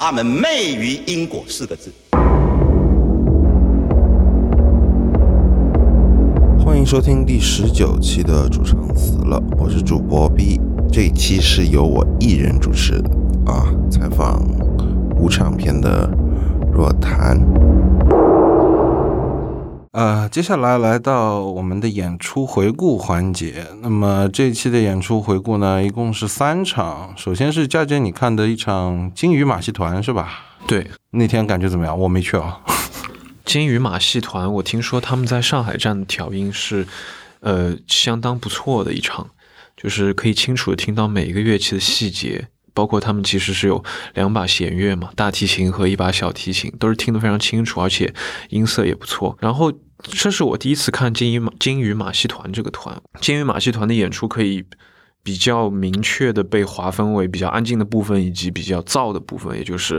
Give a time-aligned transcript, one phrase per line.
[0.00, 1.90] 他们昧于因果四个字。
[6.64, 10.60] 欢迎收听第十九期的主唱死了，我是主播 B，
[10.92, 13.10] 这一期是由我一人主持的
[13.44, 14.40] 啊，采访
[15.16, 16.08] 无唱片的
[16.72, 17.36] 若谈。
[19.92, 23.66] 呃，接下来来到我们的演出回顾环节。
[23.80, 27.14] 那么这一期的演出回顾呢，一共是三场。
[27.16, 30.40] 首先是佳姐你看的一场金鱼马戏团是吧？
[30.66, 31.98] 对，那天感觉怎么样？
[31.98, 32.60] 我没去啊。
[33.46, 36.86] 金鱼马戏团，我听说他们在上海站的调音是，
[37.40, 39.30] 呃，相当不错的一场，
[39.74, 43.82] 就是可以清楚的听到每一个乐器的细节，包括他们其实是有
[44.14, 48.14] 两把弦乐嘛，大提琴和一把小提琴，都是听得非常清楚，而且
[48.50, 49.36] 音色也不错。
[49.40, 49.72] 然后。
[50.00, 54.64] 这是我第一次看金鱼马金鱼马戏团这个团，金鱼马戏团的演出可以
[55.24, 59.96] 比较明确的被划分为比较安静的部分以及比较燥的部分，也就是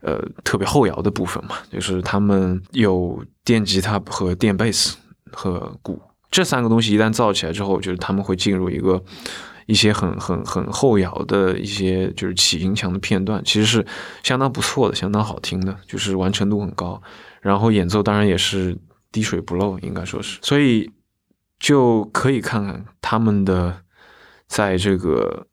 [0.00, 4.96] 呃特别后摇的部分嘛，就是他们有电吉他和电贝斯
[5.32, 9.02] 和鼓这三个东西一旦燥起来之后，就是他们会进入一个
[9.66, 13.86] 一些很很很后摇的一些就是起音墙的片段，其实是
[14.22, 17.02] 相当不错的，相当好听的，就是完成度很高，
[17.40, 18.76] 然后演奏当然也是。
[19.12, 20.90] 滴水不漏，应该说是，所以
[21.60, 23.82] 就可以看看他们的
[24.46, 25.46] 在这个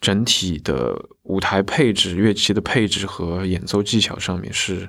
[0.00, 4.88] 整体的舞台配置、乐器的配置和演奏技巧上面是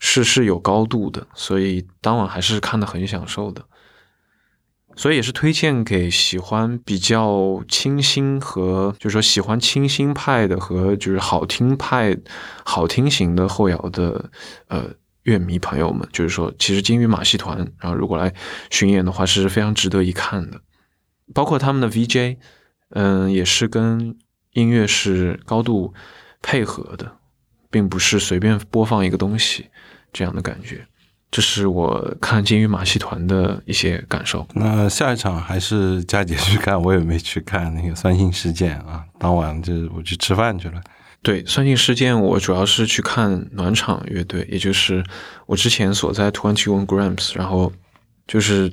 [0.00, 3.64] 是是有高度的，所以当晚还是看的很享受的。
[4.96, 12.16] 所以也是推荐给喜欢比较清新和就是说喜欢清新派的和就是好听派、
[12.64, 14.30] 好听型的后摇的
[14.68, 14.90] 呃。
[15.26, 18.32] 乐迷朋友们，就是说，其实金鱼马戏团，然后如果来
[18.70, 20.60] 巡演的话，是非常值得一看的。
[21.34, 22.36] 包括他们的 VJ，
[22.90, 24.16] 嗯，也是跟
[24.52, 25.92] 音乐是高度
[26.42, 27.16] 配合的，
[27.72, 29.66] 并不是随便播放一个东西
[30.12, 30.86] 这样的感觉。
[31.36, 34.48] 这是我看金鱼马戏团的一些感受。
[34.54, 39.04] 那下一场还是佳姐去看，我也没去看那个酸性事件啊。
[39.18, 40.80] 当晚就我去吃饭去了。
[41.20, 45.04] 对，酸性事件，我主要是去看暖场乐队，也就是
[45.44, 47.70] 我之前所在 Twenty One Grams，然后
[48.26, 48.72] 就是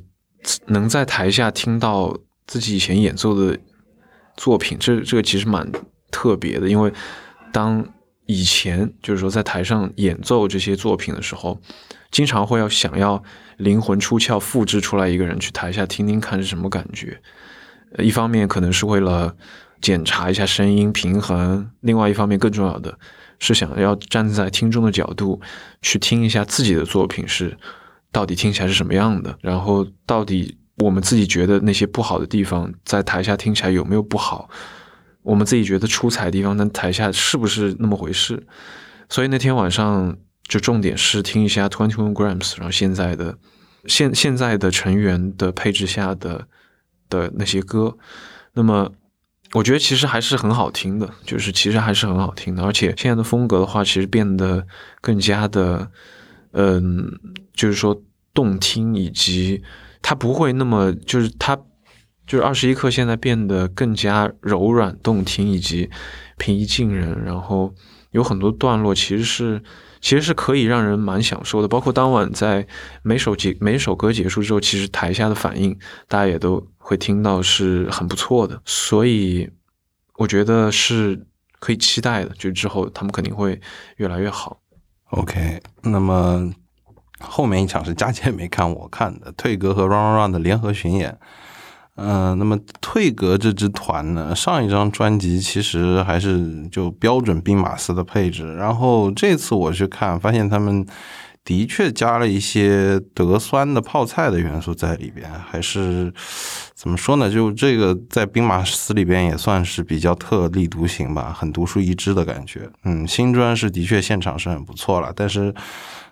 [0.67, 2.17] 能在台下听到
[2.47, 3.59] 自己以前演奏的
[4.37, 5.69] 作品，这这个其实蛮
[6.09, 6.93] 特别的，因为
[7.51, 7.85] 当
[8.25, 11.59] 以前就是说在台上演奏这些作品的时候，
[12.13, 13.21] 经常会要想要
[13.57, 17.21] 灵魂出窍，复制出来一个人去台下听听看是什么感觉，
[17.97, 19.35] 一方面可能是为了。
[19.81, 22.97] 检查一下声音平衡，另外一方面更重要的
[23.37, 25.41] 是想要站在听众的角度
[25.81, 27.57] 去听一下自己的作品是
[28.09, 34.49] 到底听起来是什么样的，然后到底我们自己觉得那些不好的地方在台下听起来有没有不好，
[35.21, 38.41] 我们自己觉得出彩的地方在台下是不是那么回事？
[39.09, 40.15] 所以那天晚上
[40.47, 43.37] 就重点是听一下 Twenty One Grams，然后现在的
[43.85, 46.47] 现现在的成员的配置下的
[47.09, 47.97] 的那些歌，
[48.53, 48.91] 那么。
[49.53, 54.65] 我觉得其实还是很好听的，就是其实还是很好听的，而且现在的风格的话，其实变得
[54.99, 55.91] 更加的，
[56.53, 57.07] 嗯，
[57.53, 58.01] 就是说
[58.33, 59.61] 动听，以及
[60.01, 61.55] 它不会那么，就是它
[62.25, 65.87] 就是二十一克现在变得更加柔软动听，以及
[66.39, 67.71] 平易近人，然后
[68.09, 69.61] 有很多段落其实是
[70.03, 72.67] 其实是可以让人蛮享受的，包括当晚在
[73.01, 75.75] 每首结每首歌结束之后，其实台下的反应
[76.07, 76.63] 大家也都。
[76.85, 79.49] 会听到是很不错的，所以
[80.17, 81.25] 我觉得是
[81.57, 82.35] 可以期待的。
[82.37, 83.57] 就之后他们肯定会
[83.95, 84.59] 越来越好。
[85.11, 86.51] OK，那么
[87.21, 91.17] 后面一场是佳姐没看，我看的退格和 Run Run Run 的联合巡演。
[91.95, 100.85] 嗯，那么退格这支团呢，上一张专辑其实还是就标准兵马司的配置，然后这次我去看，发现他们。
[101.45, 106.09] 的确加了一些德酸的泡菜的元素在里边，还是
[106.73, 107.29] 怎么说呢？
[107.29, 112.69] 就这个在兵马司里边也算是比较特立独行吧，很独树一帜的感觉。
[112.85, 115.53] 嗯，新专是的确现场是很不错了，但是，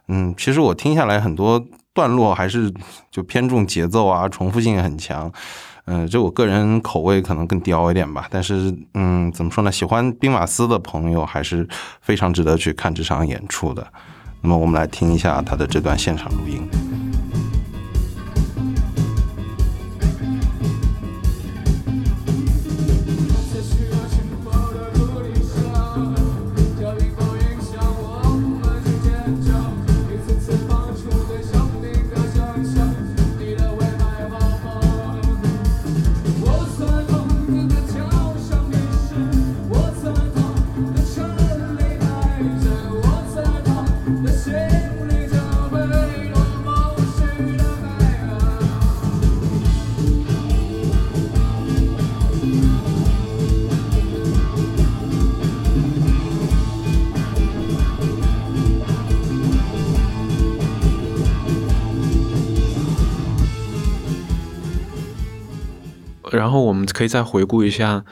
[0.10, 2.70] 嗯，其实我听下来很多段落还是
[3.10, 5.32] 就偏重节奏啊，重复性很强。
[5.86, 9.72] 嗯，就我个人口味可能更刁一点吧，但是，嗯，怎么说呢？
[9.72, 11.68] 喜欢兵马司的朋友还是
[12.02, 13.86] 非常值得去看这场演出的。
[14.42, 16.68] 那么我们来听一下他的这段现场录音。
[66.32, 68.04] 然后我们可以再回顾一下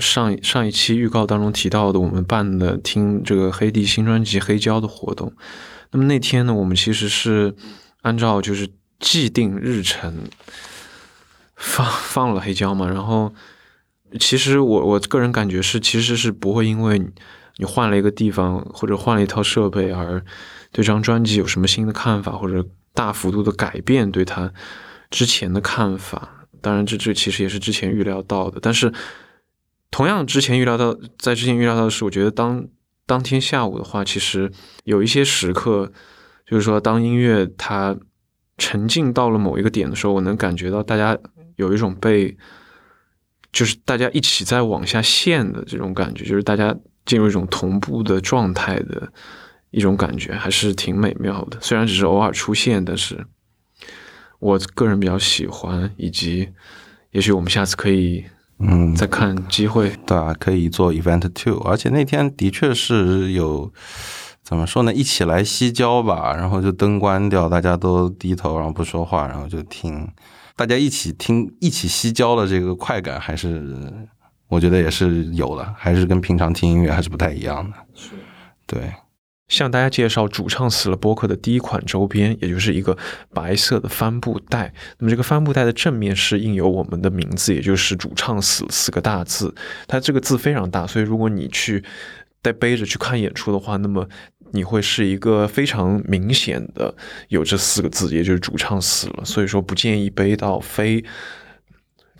[0.00, 5.32] 上上一期预告当中提到的我们办的听这个黑帝新专辑《黑胶》的活动。
[5.90, 7.54] 那么那天呢，我们其实是
[8.02, 8.68] 按照就是
[8.98, 10.24] 既定日程
[11.56, 12.88] 放 放了黑胶嘛。
[12.88, 13.34] 然后
[14.18, 16.98] 其实我我个人感觉是，其实是不会因为
[17.56, 20.20] 你换了一个地方或者换了一套设备而
[20.72, 24.52] 对这张专辑有什么新的看法或者大幅度的改变对它
[25.10, 26.35] 之前的看法。
[26.60, 28.58] 当然，这这其实也是之前预料到的。
[28.60, 28.92] 但是
[29.90, 32.66] 同样，之前预料到，在之前预料到的是，我觉得当。
[33.08, 34.50] 当天下午的话，其实
[34.82, 35.92] 有一些时刻，
[36.44, 37.96] 就是说，当音乐它
[38.58, 41.16] 沉浸到了某一个点的时候，我能感觉到大家
[41.54, 42.36] 有一种被，
[43.52, 49.08] 就是大家一起在往下陷的这种感觉，就是大家进入一种同步的状态的
[49.70, 51.56] 一种感觉，还是挺美妙的。
[51.60, 53.24] 虽然只是偶尔出现，但是
[54.38, 56.48] 我个人比较喜欢，以及
[57.10, 58.24] 也许我们下次可以。
[58.58, 63.70] 嗯，再看机会，对啊，可以做 event two，而且那天的确是有
[64.42, 70.10] 怎么说呢，一起来西郊吧，然后就灯关掉，大家都低头，然后不说话，然后就听，
[70.56, 73.92] 大家一起听，一起西郊的这个快感，还是
[74.48, 78.12] 我觉得也是有的，还是跟平常听音乐还是不太一样的，是，
[78.66, 78.90] 对。
[79.48, 82.96] 向大家介绍主唱死了播客的第一款周边，也就是一个
[83.32, 84.72] 白色的帆布袋。
[84.98, 89.54] 那么这个帆布袋的正面是印有我们的名字，也就是主唱死四个大字。
[89.86, 91.84] 它这个字非常大，所以如果你去
[92.42, 94.08] 带背着去看演出的话，那么
[94.52, 96.94] 你会是一个非常明显的
[97.28, 99.24] 有这四个字，也就是主唱死了。
[99.24, 101.04] 所以说不建议背到非。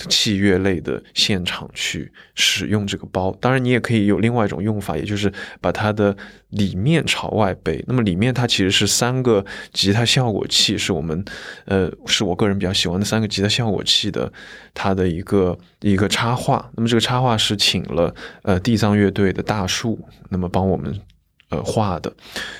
[0.08, 6.16] 器乐类的现场去使用这个包，当然你也可以有另外一种用法，也就是把它的
[6.50, 7.82] 里面朝外背。
[7.86, 11.24] 那么里面它其实是三个吉他效果器，是我们
[11.64, 14.30] 呃是我个人比较喜欢的三个吉他效果器的
[14.74, 16.70] 它的一个一个插画。
[16.76, 19.98] 那么这个插画是请了呃地藏乐队的大树，
[20.28, 21.00] 那么帮我们
[21.48, 22.12] 呃画的，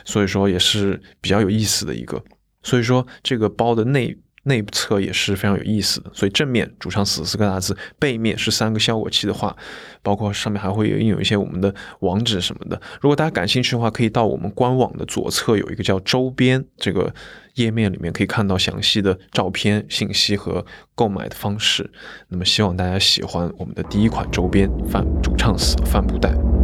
[0.04, 2.22] 所以说也是比较有意思的一个。
[2.62, 4.16] 所以说这个包的内。
[4.46, 9.56] 内侧也是非常有意思的，所以正面主唱死四个大字，背面是三个效果器的话，
[10.02, 12.80] 包括上面还会有印有一些我们的网址什么的。
[13.00, 17.12] 如果大家感兴趣的话，可以到我们官网的左侧有一个叫周边这个
[17.54, 20.64] 页面里面，可以看到详细的照片信息和
[20.94, 21.90] 购买的方式。
[22.28, 26.55] 那么希望大家喜欢我们的第一款周边帆主唱死帆布袋。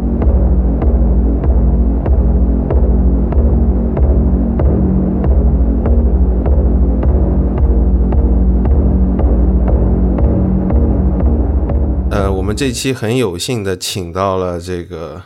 [12.13, 15.23] 我们这期很有幸的请到了这个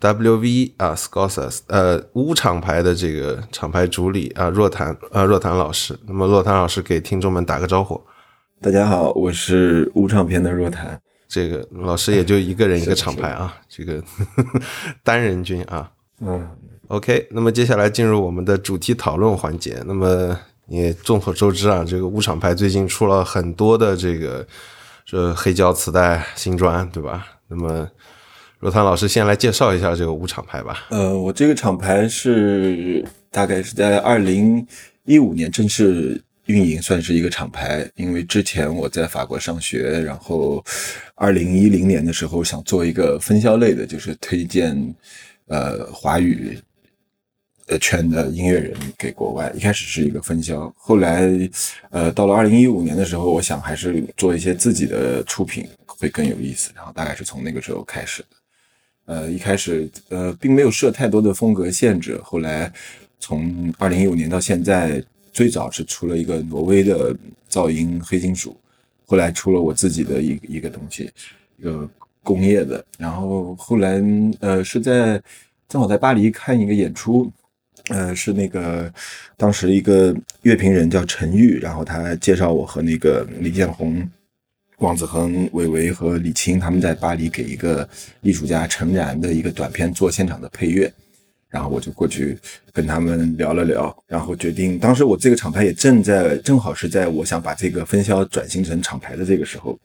[0.00, 5.96] WV 啊 s c o s s 呃乌厂牌的这个厂牌主理啊若谈啊若谈老师。
[6.06, 8.00] 那么若谈老师给听众们打个招呼。
[8.60, 11.00] 大家好，我是乌唱片的若谈。
[11.28, 14.02] 这个老师也就一个人一个厂牌啊，这个
[15.04, 15.90] 单人军啊。
[16.20, 16.48] 嗯。
[16.88, 19.80] OK，那么接下来进入我们的主题讨论环节。
[19.86, 20.36] 那么
[20.66, 24.44] 也众所周知啊，这个乌厂牌最近出了很多的这个。
[25.04, 27.26] 这黑胶磁带新专，对吧？
[27.48, 27.88] 那么，
[28.58, 30.86] 若汤老师先来介绍一下这个无厂牌吧。
[30.90, 34.66] 呃，我这个厂牌是大概是在二零
[35.04, 37.88] 一五年正式运营，算是一个厂牌。
[37.96, 40.64] 因为之前我在法国上学，然后
[41.14, 44.94] 二零一零年的时候想做一个分销类的，就是推荐
[45.48, 46.58] 呃华语。
[47.66, 51.26] 呃，圈的音乐人给国外，一开始是一个分销，后来，
[51.88, 58.28] 呃，到了二零一五年的时候，我想还是做一些自己的出品会更有意思，然后大概是从那个时候开始的。
[59.06, 62.70] 呃，一开始呃，并没有设太多的风格限制，后来
[63.18, 65.02] 从二零一五年到现在，
[65.32, 67.16] 最早是出了一个挪威的
[67.50, 68.54] 噪音黑金属，
[69.06, 71.10] 后来出了我自己的一一个东西，
[71.56, 71.88] 一个
[72.22, 74.02] 工业的，然后后来
[74.40, 75.18] 呃是在
[75.66, 77.32] 正好在巴黎看一个演出。
[77.90, 78.92] 呃，是那个
[79.36, 84.08] 当时一个乐评人叫陈玉，然后他介绍我和那个李建宏、
[84.78, 87.86] 王子恒、韦唯和李青他们在巴黎给一个
[88.22, 90.90] 艺术家陈然的一个短片做现场的配乐，
[91.50, 92.38] 然后我就过去
[92.72, 99.78] 跟他们聊了聊，然后决定，当时我这个厂牌也正在正好是在我想把这个分销转型成厂牌的这个时候。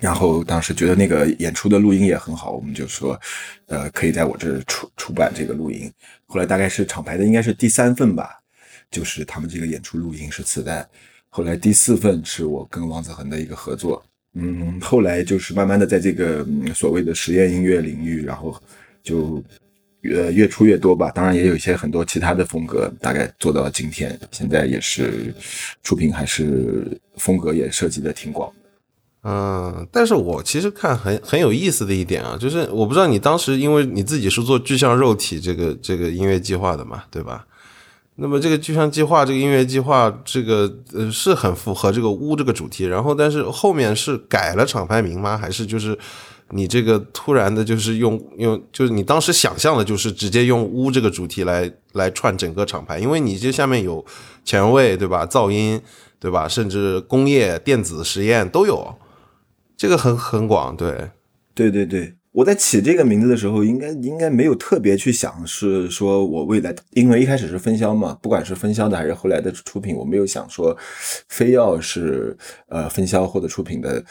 [0.00, 3.18] 然后当时觉得那个演出的录音也很好，我们就说，
[3.66, 5.90] 呃，可以在我这出出版这个录音。
[6.26, 8.38] 后来大概是厂牌的应该是第三份吧，
[8.90, 10.86] 就是他们这个演出录音是磁带。
[11.28, 14.04] 后来第四份是我跟王子恒的一个合作。
[14.34, 18.54] 嗯，后来就是慢慢的在这个所谓的实验音乐领域，然后
[19.02, 19.42] 就
[20.02, 21.10] 越越出越多吧。
[21.10, 25.34] 当然也有一些很多其他的风格，大概做到今天，现在也是
[25.82, 28.52] 出品还是风格也设计的挺广。
[29.28, 37.44] 嗯，但是我其实看很很有意思的一点啊，就是我不知道你当时因为你自己是做具象肉体这个这个音乐计划的嘛，对吧？
[38.14, 45.36] 那么这个具象计划这个音乐计划这个呃是很符合这个屋这个主题，然后但是后面是改了厂牌名吗？
[45.36, 45.98] 还是就是
[46.50, 54.04] 你这个突然的就是用用就是你当时想象的就是直接用屋这个主题来来串整个厂牌，因为你这下面有
[54.44, 55.26] 前卫对吧？
[55.26, 55.80] 噪音
[56.20, 56.46] 对吧？
[56.46, 58.94] 甚至工业电子实验都有。
[59.76, 61.10] 这个很很广，对，
[61.54, 70.76] 对对对，我在起这个名字的时候，应该应该没有特别去想，是说我未来，因为一开始是分销嘛，不管是分销的还是后来的出品，我没有想说，
[71.28, 72.36] 非要是
[72.68, 74.02] 呃分销或者出品的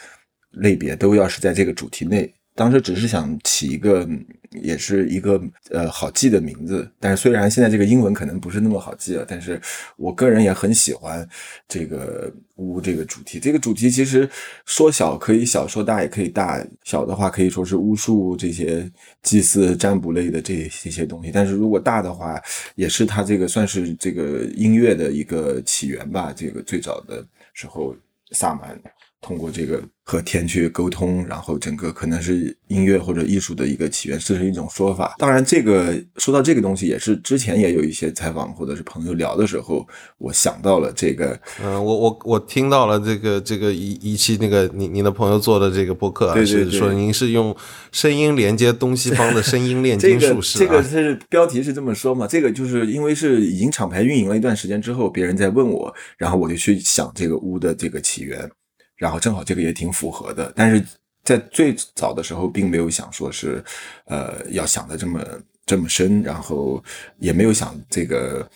[0.50, 2.32] 类别都要是在这个主题内。
[2.56, 4.08] 当时只是想起一个，
[4.50, 9.60] 也是一个呃好记的名字，但是虽然现在这个英文可能不是那么好记了，但是
[9.96, 11.28] 我个人也很喜欢
[11.68, 13.38] 这个巫这个主题。
[13.38, 14.28] 这个主题其实
[14.64, 16.66] 说小可以小，说大也可以大。
[16.82, 18.90] 小的话可以说是巫术这些
[19.22, 22.40] 祭祀占卜类的这这些东西，但是如果大的话，
[22.74, 26.32] 也是它这个算是这个音乐的一个起源吧。
[26.34, 27.22] 这个最早的
[27.52, 27.94] 时候，
[28.30, 28.80] 萨满。
[29.20, 35.16] 通过这个和天去沟通，然后整个可能是音乐或者艺术的一个起源，这是一种说法。
[35.18, 39.84] 当然，这个说到这个东西，也是之前也有一些采访或者是朋友聊的时候，
[40.18, 41.36] 我想到了这个。
[41.60, 47.56] 嗯，我我我听到了这个这个一一期那个你您的朋友做的这个播客，是说您是用
[47.90, 50.58] 声音连接东西方的声音炼金术士。
[50.58, 52.28] 这个是标题是这么说嘛？
[52.28, 58.48] 这个就是因为是已经厂牌运营了一段时间之后，别人在问我，然后我就去想这个屋的这个起源。
[58.96, 60.84] 然后正好这个也挺符合的，但是
[61.22, 63.62] 在最早的时候并没有想说是，
[64.06, 65.24] 呃，要想的这么
[65.64, 66.82] 这么深，然后
[67.18, 68.48] 也没有想这个。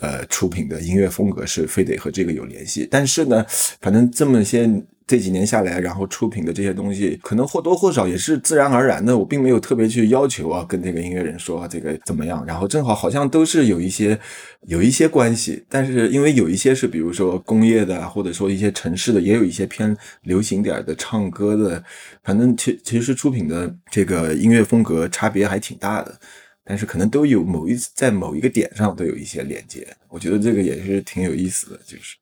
[0.00, 3.46] 呃，出品的音乐风格是非得和这个有联系，但是呢，
[3.80, 4.68] 反正这么些
[5.06, 14.18] 这几年下来，然后出品的这些东西，可能或多或少也是自然而然的，我并没有特别去要求啊，跟这个音乐人说啊这个怎么样，然后正好好像都是有一些
[14.66, 21.84] 有一些关系，但是因为有一些是比如说工业的，或者说一些城市的，也有一些偏流行点的唱歌的，
[22.22, 26.18] 反正其其实出品的这个音乐风格差别还挺大的。
[26.66, 32.16] 但是可能都有某一在某一个点上都有一些连接，我觉得这个也是挺有意思的，就是。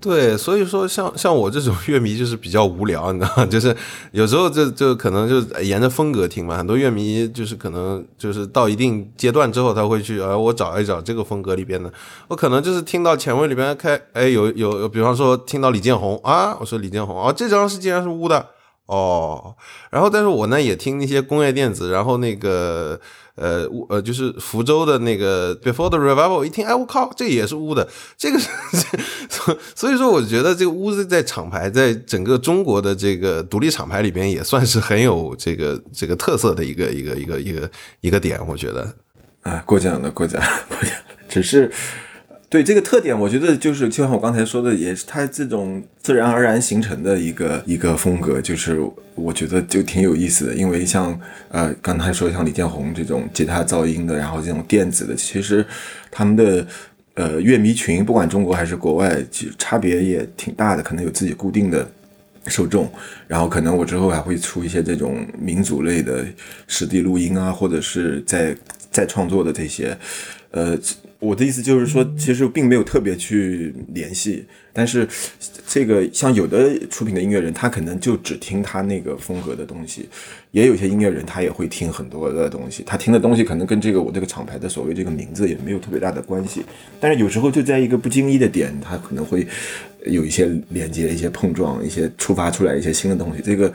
[0.00, 3.46] 对，所以说像像我这种乐迷就是比较无聊，你知道吗？
[3.50, 3.76] 就是
[4.12, 6.56] 有时候就就可能就沿着风格听嘛。
[6.56, 11.92] 很多乐迷就是可能就是到一定阶段之后，他会去呃，我找一找这个风格里边的。
[12.28, 18.46] 我可能就是听到前卫里边开，哎，有有，比方说听到李建宏啊，我说李建宏啊，这张是竟然是乌的。
[18.86, 19.54] 哦，
[19.90, 22.98] 然后但是我呢也听那些工业电子，然后那个
[23.40, 28.48] 呃呃就是福州的那个 Before the Revival，一听哎我靠，这也是乌的，这个是，
[29.74, 38.94] 所以说我觉得这个乌子在厂牌，在整个中国的这个独立厂牌里边也算是很有这个这个特色的一个一个一个一个一个点，我觉得，
[39.42, 41.70] 啊过奖了过奖了过奖了，只是。
[42.50, 48.80] 对这个特点，我觉得就是就像我刚才说的，也是它这种自然而然形成的一个一个风格，就是
[49.14, 50.54] 我觉得就挺有意思的。
[50.54, 55.62] 因为像呃刚才说像李建宏这种吉他噪音的，然后这种电子的，其实
[56.10, 56.66] 他们的
[57.16, 61.86] 呃乐迷群，不管中国还是国外，其实差别也挺大的，可能有自己固定的
[62.46, 62.90] 受众。
[63.26, 66.24] 然后可能我之后还会出一些这种民族类的
[66.66, 68.56] 实地录音啊，或者是在
[68.90, 69.94] 在创作的这些
[70.52, 70.78] 呃。
[71.20, 75.06] 我的意思就是说，其实并没有特别去联系，但是
[75.66, 80.08] 这个像有的出品的音乐人，他可能就只听他那个风格的东西，
[80.52, 86.62] 也有些音乐人他也会听很多的东西，他听的东西可能跟这个我这个厂牌的所谓这个名字也没有特别大的关系，
[87.00, 89.44] 但是有时候就在一个不经意的点，他可能会
[90.06, 93.42] 有一些连接、一些碰撞、一些触发出来一些新的东西。
[93.42, 93.72] 这个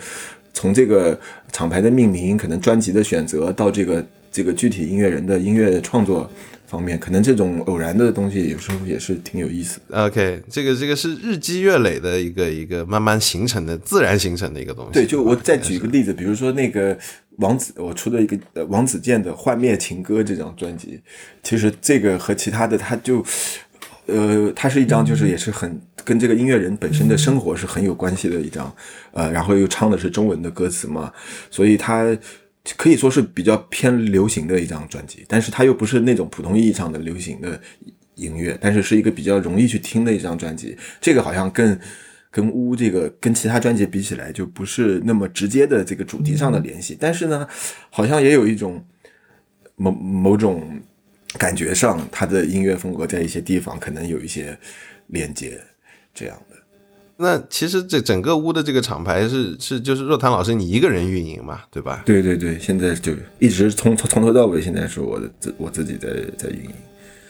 [0.54, 1.20] 从这个
[1.52, 6.32] 厂牌的命名，可能专辑的选择，到这个这个具体音乐人的音乐创作。
[6.74, 10.06] 方面可能这种偶然的东西有时候也是挺有意思的。
[10.08, 14.94] OK，这个这个是日积月累的一个一个慢慢形成的自然形成的一个东西。
[14.94, 16.98] 对，就我再举一个例子，比如说那个
[17.38, 18.36] 王子，我出的一个
[18.70, 21.00] 王子健的《幻灭情歌》这张专辑，
[21.44, 23.24] 其实这个和其他的，他就
[24.08, 28.76] 呃，它是一张就是也是很跟这个音乐人本身的生活是很有关系的一张，
[29.12, 31.14] 呃，然后又唱的是中文的歌词嘛，
[31.52, 32.18] 所以它。
[32.78, 37.60] 可以说是比较偏流行的一张专辑，但是它又不是那种普通意义上的流行的
[38.16, 40.78] 音乐，但是是一个比较容易去听的一张专辑。
[41.02, 41.78] 这个好像更
[42.32, 47.46] 跟乌这个跟其他专辑比起来，就不是那么直接的这个主题上的联系，但是呢，
[47.90, 48.84] 好像也有一种
[49.76, 50.82] 某某种
[51.38, 54.58] 感觉上，它的音乐风格在一些地方可能有一些
[55.08, 55.60] 连接，
[56.14, 56.53] 这样的。
[57.18, 62.04] 那其实这整个屋的这个厂牌是是就是若潭老师你一个人运营嘛，对吧？
[62.06, 66.72] 对对对，现在就一直从从从头到尾，现在是我的自我自己在在运营。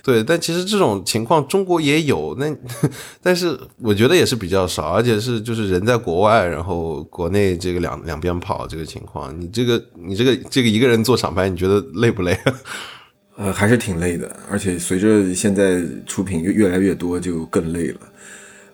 [0.02, 2.54] 对，但其实这种情况中国也有，那
[3.22, 12.38] 但是我觉得也是比较少，而且是就是人在国外，然后国内这个两两边跑这个情况，你这个你这个这个一个人做厂牌，你觉得累不累？
[13.36, 18.00] 呃，还是挺累的，而且随着现在出品越越来越多，就更累了。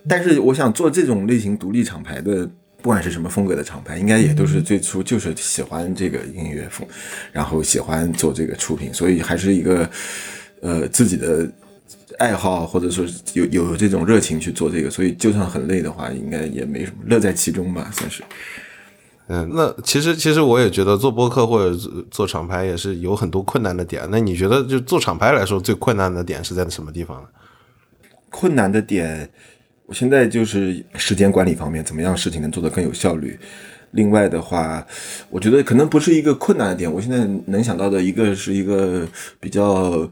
[0.08, 2.50] 但是我想做这种类型独立厂牌的，
[2.82, 6.88] 不管是什么风格的厂牌，应该也都是最初就是喜欢这个音乐风，
[7.32, 9.89] 然后喜欢做这个出品，所以还是一个。
[10.62, 11.50] 呃，自己的
[12.18, 18.22] 爱好或者说有有这种热情去做这个，所以就算很累的话，应该也没什么，乐在其中吧，算是。
[19.27, 21.74] 嗯，那其实其实我也觉得做播客或者
[22.12, 24.06] 做厂牌也是有很多困难的点。
[24.12, 27.29] 那你觉得就做厂牌来说，最困难的点是在什么地方呢？
[28.29, 29.29] 困难的点，
[29.89, 33.38] 我现在就是时间管理方面，怎么样事情能做得更有效率。
[33.91, 34.86] 另外的话，
[35.31, 36.91] 我觉得可能不是一个困难的点。
[36.91, 39.08] 我现在能想到的一个是一个
[39.39, 40.10] 比较。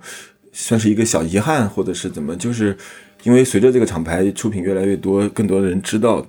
[0.60, 2.36] 算是一个小遗憾，或者是怎么？
[2.36, 2.76] 就是
[3.22, 6.26] 因为随着这个厂牌出品越来越多，更多的人知道，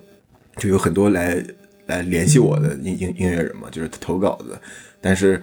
[0.58, 1.42] 就有很多来
[1.86, 4.60] 来联系我的音音音乐人嘛，就是投稿的。
[5.00, 5.42] 但是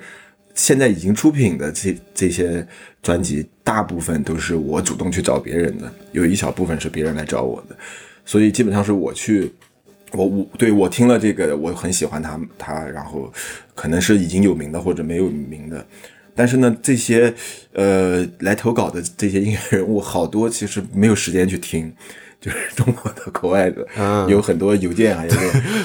[0.53, 2.67] 现在已经出品的这这些
[3.05, 7.75] 专辑，大部分都是我主动去找别人的，有一小部分是别人来找我的。
[8.25, 9.53] 所以基本上是我去，
[10.11, 13.31] 我我对我听了这个，我很喜欢他他，然后
[13.75, 15.85] 可能是已经有名的或者没有名的。
[16.33, 17.31] 但是呢，这些
[17.73, 21.93] 呃来投稿的这些音乐人物，好多其实没有时间去听，
[22.45, 23.83] 就是中国的、国外的，
[24.29, 25.31] 有很多邮件啊， 有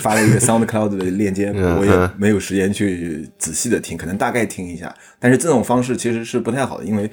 [0.01, 4.95] 发了一个 SoundCloud 的链接，我也没有时间去仔细的听，可能大概听一下。
[5.19, 7.11] 但是这种方式其实是不太好的，因为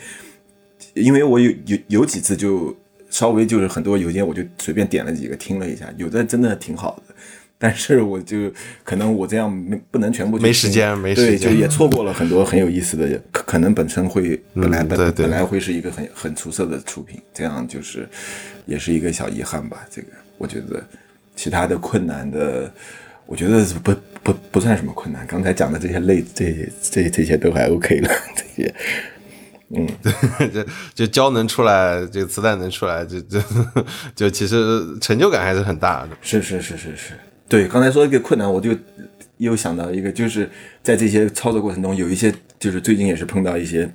[0.95, 2.75] 因为我有有有几次就
[3.09, 7.15] 稍微就是很多邮件，我就随便点了几个听了一下，有的真的挺好的。
[7.59, 8.51] 但是我就
[8.83, 18.07] 可能我这样没不能全部没时间没时间，对，就也错过了很多很有意思的，可可能本身会本来本本来会是一个很很出色的出品，这样就是
[18.65, 19.83] 也是一个小遗憾吧。
[19.89, 20.83] 这个我觉得
[21.35, 22.71] 其他的困难的，
[23.25, 25.25] 我觉得不不不算什么困难。
[25.25, 28.75] 刚才讲的这些类这这这些都还 OK 了，这些
[29.75, 33.41] 嗯，对 就就胶能出来，这个磁带能出来，就就
[34.15, 36.09] 就其实成就感还是很大的。
[36.21, 37.13] 是是是是是。
[37.49, 38.71] 对，刚才说一个困难，我就
[39.37, 40.49] 又想到一个，就是
[40.83, 43.89] 在这些操作过程中，有一些就是最近也是碰到一些，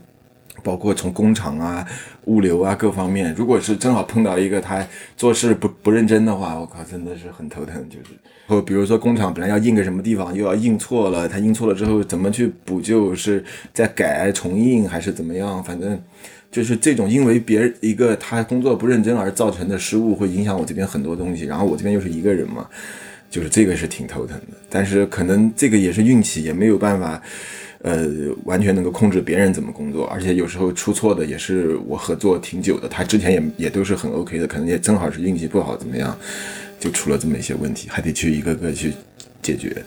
[0.62, 1.86] 包括从工厂啊、
[2.24, 4.86] 物流啊各方面，如果是正好碰到一个他
[5.16, 7.86] 做事不不认真的话，我靠，真的是很头疼。
[7.90, 13.14] 就是或比如说工厂本来要印个什么地方，又要印错了，他印错了之后怎么去补救？
[13.14, 15.62] 是再改重印还是怎么样？
[15.62, 16.00] 反正
[16.50, 21.44] 就是这种因为别人一个他工作不认真而造成的失误，会影响我这边很多东西。
[21.44, 22.66] 然后我这边又是一个人嘛。
[23.32, 27.20] 就是这个是挺头疼的，但是可能这个也是运气，也没有办法，
[27.80, 28.06] 呃，
[28.44, 36.14] 完全能够控制别人怎么工作，而且有时候出错的也是我合作挺久的，他之前也也都是很 OK 的，可能也正好是运气不好怎么样，
[36.78, 38.92] 就出了这么一些问题，还得去一个个去
[39.40, 39.82] 解决。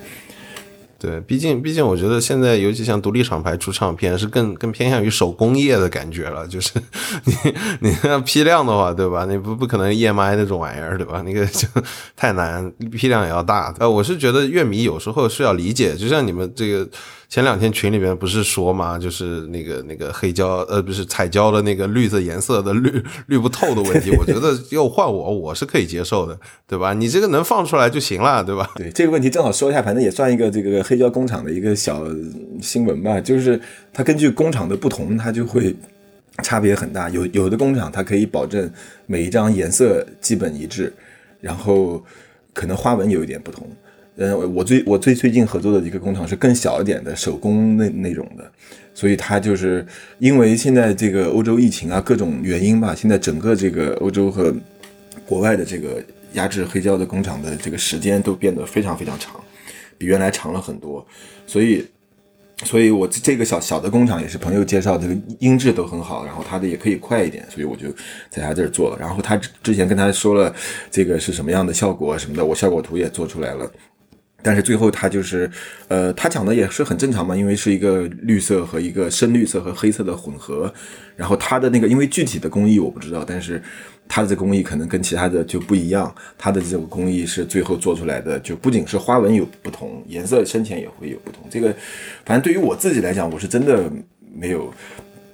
[1.06, 6.48] 对，毕竟毕竟，我觉得现在尤其像独立厂牌出唱片，是更更偏向于手工业的感觉了。
[6.48, 6.72] 就是
[7.26, 7.34] 你
[7.82, 9.26] 你要批量的话，对吧？
[9.26, 11.22] 你不不可能 EMI 那种玩意儿，对吧？
[11.22, 11.68] 那个就
[12.16, 13.72] 太难，批量也要大。
[13.78, 16.90] 呃，我是觉得乐迷有时候需要理解，就像你们这个。
[17.36, 26.94] 前两天群里面不是说嘛，就是那个那个黑胶，呃，不是彩胶的那个绿色颜色的绿 绿不透的问题，我觉得要换我，我是可以接受的，对吧？
[26.94, 28.72] 你这个能放出来就行了，对吧？
[28.80, 32.06] 对这个问题正好说一下，反正也算一个这个黑胶工厂的一个小
[32.62, 33.60] 新闻吧，就是
[33.92, 35.76] 它根据工厂的不同，它就会
[36.42, 37.10] 差别很大。
[37.10, 38.72] 有有的工厂它可以保证
[39.08, 40.94] 每一张颜色基本一致，
[41.42, 42.02] 然后
[42.54, 43.70] 可能花纹有一点不同。
[44.18, 48.50] 嗯，我最我最最近合作的一个工厂是更小一点的手工那那种的，
[48.94, 49.86] 所以它就是
[50.20, 54.56] 因为现在这个欧洲疫情啊各种原因吧，现在整个这个欧洲和
[55.26, 56.02] 国外的这个
[56.32, 59.36] 压制黑胶的工厂的这个时间都变得非常非常长，
[59.98, 61.06] 比原来长了很多，
[61.46, 61.86] 所以
[62.64, 67.90] 所以我这个小小的工厂也是朋友介绍，这个音质都很好，然后他的也可以快一点，所以我就
[68.30, 70.56] 在他这儿做了，然后他之前跟他说了
[70.90, 73.70] 这个是什么样的效果什么的，我效果图也做出来了。
[74.46, 75.50] 但是最后他就是，
[75.88, 80.72] 呃，他讲的也是很正常嘛，因为是一个绿色和一个深绿色和黑色的混合，
[81.16, 83.60] 然后他的那个因为具体的工艺我不知道，但是
[84.08, 91.42] 他的这工艺可能跟其他的就不一样，他的这个工艺是最后做出来的，就不仅是花纹有不同，颜色深浅也会有不同。
[91.50, 91.76] 这个
[92.24, 93.92] 反正对于我自己来讲，我是真的
[94.32, 94.72] 没有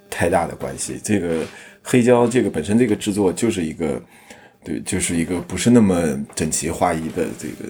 [0.08, 0.98] 太大的关系。
[1.04, 1.44] 这个
[1.82, 4.00] 黑胶这个本身这个制作就是一个。
[4.64, 7.68] 对，就是一个不是那么整齐划一的这个，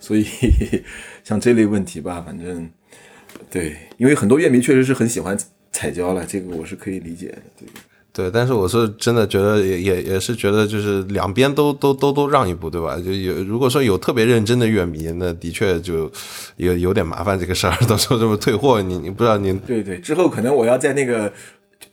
[0.00, 0.26] 所以
[1.22, 2.68] 像这类问题吧，反正
[3.48, 5.38] 对，因为很多乐迷确实是很喜欢
[5.70, 7.68] 彩椒了，这个我是可以理解的，对。
[8.12, 12.98] 对，但是我是真的觉得也也也是觉得就是两边都都都都让一步，对吧？
[12.98, 16.10] 就有如果说有特别认真的乐迷，那的确就
[16.56, 21.32] 有有点麻烦这个事儿，到时候这么退货，你你不知道你对对，之后可能我要在那个，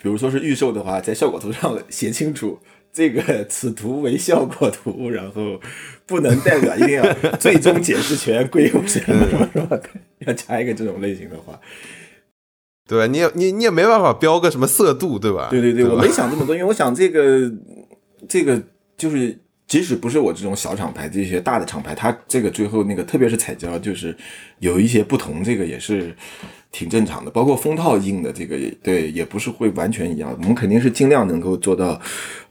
[0.02, 2.60] 比如说是预售的话，在效果图上写清楚
[2.91, 5.62] 这个此图为效果图，然后
[6.08, 9.02] 不能代表，一定要最终解释权归有谁，
[9.54, 9.80] 是吧？
[10.26, 11.60] 要加一个这种类型的话。
[12.88, 13.06] 对吧？
[13.06, 15.50] 你也你你也没办法标个什么色度，对吧？
[15.52, 17.52] 对对对，我没想这么多，因为我想这个
[18.30, 18.63] 这个
[18.96, 24.15] 就是即使不是我这种小厂牌，这些大的厂牌，它这个最后那个特别是彩胶，就是
[24.60, 26.15] 有一些不同，这个也是
[26.72, 27.30] 挺正常的。
[27.30, 30.34] 包括封套印的这个，对，也不是会完全一样。
[30.39, 32.00] 我们肯定是尽量能够做到，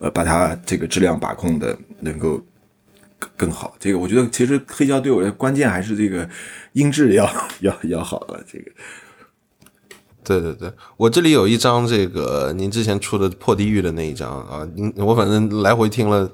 [0.01, 2.39] 呃，把它这个质量把控的能够
[3.37, 3.75] 更好。
[3.81, 6.29] 这个我觉得其实黑胶对我的关键还是这个
[6.73, 8.71] 音质要要要好了，这个。
[10.23, 16.29] 对对对，我这里有一张这个您之前出的破地狱的那一张啊，您我反正来回听了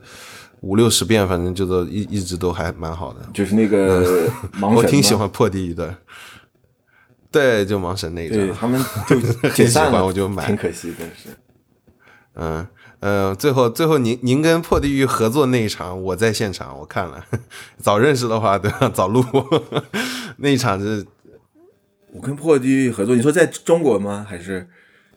[0.61, 3.21] 五六十遍，反正就都一一直都还蛮好的。
[3.35, 4.27] 就是那个
[4.59, 5.95] 盲神，我挺喜欢破地狱的。
[7.31, 11.29] 对，就盲神那一张，他们就解散 了，我就买，挺可惜的是。
[12.35, 12.67] 嗯
[13.03, 17.23] 呃，最后最后您您跟破地狱合作那一场，我在现场我看了，
[17.83, 18.89] 早认识的话对吧？
[18.95, 19.23] 早录
[20.39, 21.05] 那一场是。
[22.15, 24.25] 我跟破地狱合作，你说在中国吗？
[24.29, 24.69] 还是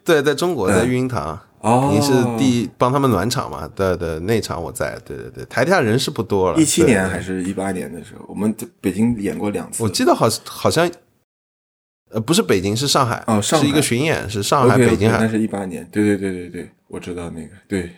[0.02, 1.38] 对，在中国，在育婴堂。
[1.60, 3.68] 哦，您是第帮他们暖场嘛？
[3.74, 4.98] 对对，那场我在。
[5.04, 6.58] 对对对，台下人是不多了。
[6.58, 9.82] 一七年还是一八年的时候，我们在北京演过两次。
[9.82, 10.90] 我记得好好像，
[12.16, 13.22] 呃，不是北京，是上海。
[13.26, 15.10] 哦，上是一个巡演，是上海、北京。
[15.10, 15.86] 那是一八年。
[15.92, 17.50] 对对对对对，我知道那个。
[17.68, 17.90] 对，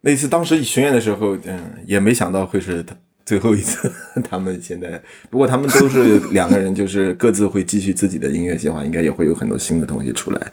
[0.00, 2.96] 那次当时巡演的时候，嗯，也没想到会是他。
[3.24, 3.92] 最后一次，
[4.28, 10.52] 他们现在不过他们都是 两个人，就是各自会继续自己的音乐计划，应该也会有很多新的东西出来。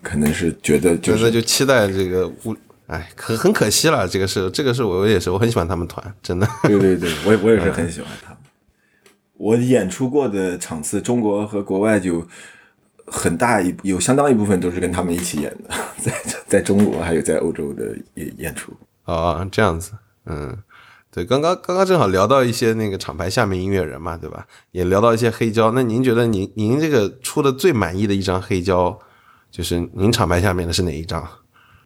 [0.00, 4.06] 可能是觉得就是就期待这个，我哎，可很可惜了。
[4.06, 6.46] 这个是这个是我也是我很喜欢他们团，真的。
[6.62, 8.38] 对对对， 我我也是很喜欢他们。
[9.40, 12.22] 我演出过的场次，中国和国外就
[13.06, 16.12] 很大一有相当一部分都是跟他们一起演的， 在
[16.46, 18.70] 在中国还有在欧洲的演演出。
[19.04, 19.92] 啊，这样子，
[20.26, 20.56] 嗯。
[21.12, 24.46] 对，刚刚刚刚正好聊到一些那个厂牌下面音乐人嘛，对吧？
[24.70, 25.72] 也聊到一些黑胶。
[25.72, 28.96] 那您觉得您您这个出的最满意的一张黑胶，
[29.50, 31.28] 就是您厂牌下面的是哪一张？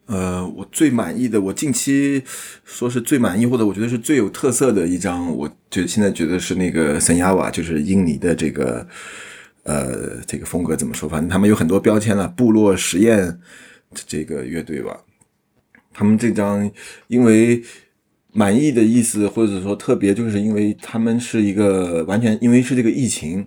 [0.07, 2.23] 呃，我最满意的，我近期
[2.65, 8.87] 说是最满意，或者我觉得是最有特色的一张，我就现在觉得是那个森亚瓦，就是印尼的这个
[9.63, 11.09] 呃这个风格怎么说？
[11.09, 13.41] 反正他们有很多标签了，部落实验
[13.95, 15.01] 这个乐队吧。
[15.93, 16.71] 他们这张
[17.09, 17.63] 因为。
[18.37, 23.47] 满意的意思，或者说特别，就是因为他们是一个完全，因为是这个疫情，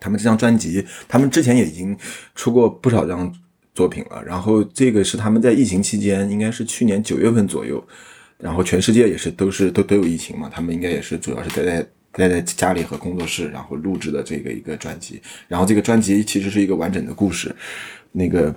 [0.00, 1.96] 他们这张专辑，他们之前也已经
[2.34, 3.32] 出过不少张
[3.78, 4.20] 作品了。
[4.26, 7.78] 然后这个是他们在疫情期间，应该是去年九月份左右，
[8.38, 15.22] 然后全世界也是都是都都有疫情嘛，他们应该也是主要是待在待在家里和工作室，然后录制的这个一个专辑。
[15.46, 17.54] 然后这个专辑其实是一个完整的故事。
[18.10, 18.52] 那个，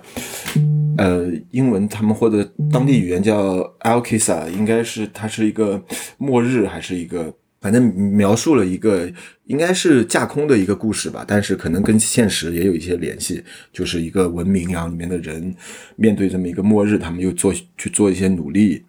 [0.96, 5.80] 呃，英文他们或者当地语言叫 Alkisa，应该是它是一个
[6.16, 7.32] 末日还是一个，
[7.62, 9.10] 反正描述了一个
[9.44, 15.54] 应该是架空的一个故事吧，但是可能跟现实也有一些联系，就是一个文明，然后里面的人
[15.96, 18.82] 面对这么一个末日，他们又做去做一些努力。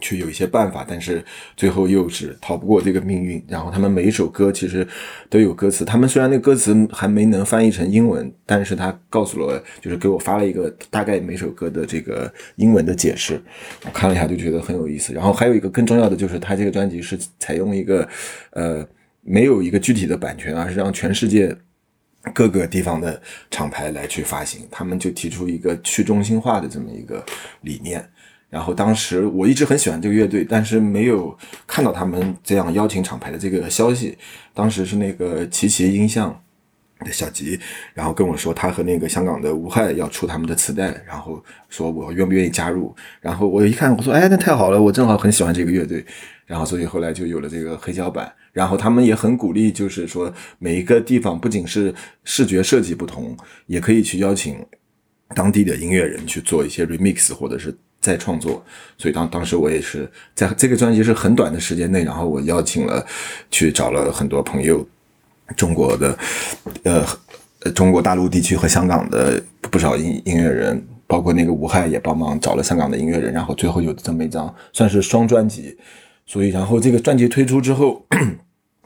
[0.00, 1.24] 去有一些办法，但是
[1.56, 3.42] 最后又是逃不过这个命运。
[3.48, 4.86] 然后他们每一首歌其实
[5.28, 13.40] 都有歌词，他们虽然那歌词还没能翻译成英文，但是他告诉了，就是给我发了一个大概每首歌的这个英文的解释。
[13.84, 15.12] 我看了一下就觉得很有意思。
[15.12, 18.08] 然后还有一个更重要的就是，他这个专辑是采用一个
[18.52, 18.86] 呃
[19.22, 21.54] 没有一个具体的版权，而是让全世界
[22.34, 24.66] 各个地方的厂牌来去发行。
[24.70, 27.24] 他们就提出一个去中心化的这么一个
[27.62, 28.06] 理念。
[28.50, 31.34] 然后当时我一直很喜欢这个乐队，但是没有
[31.68, 34.18] 看到他们这样邀请厂牌的这个消息。
[34.52, 36.36] 当时是那个奇奇音像
[36.98, 37.58] 的小吉，
[37.94, 42.92] 然后跟我说他和那个香港的无害要出他们的磁带，然后说我愿不愿意加入。
[43.20, 46.04] 然后我一看，我说哎，那太好了，我正好很喜欢这个乐队。
[46.44, 48.30] 然后所以后来就有了这个黑胶版。
[48.52, 53.36] 然后他们也很鼓励，就是说每一个地方不仅是视觉设计不同，
[53.66, 54.66] 也可以去邀请
[55.36, 57.72] 当地的音乐人去做一些 remix 或者是。
[58.00, 58.64] 在创作，
[58.96, 63.04] 所以当当时我也是在这个专辑是很短的时间内，然后我邀请了
[63.50, 64.86] 去找了很多朋友，
[65.56, 66.18] 中国的
[66.82, 67.06] 呃
[67.74, 75.76] 中国大陆地区和香港的不少音音乐人，包括那个吴害也帮忙找了香港的音乐人，然后最后有这么一张算是双专辑，
[76.26, 78.04] 所以然后这个专辑推出之后。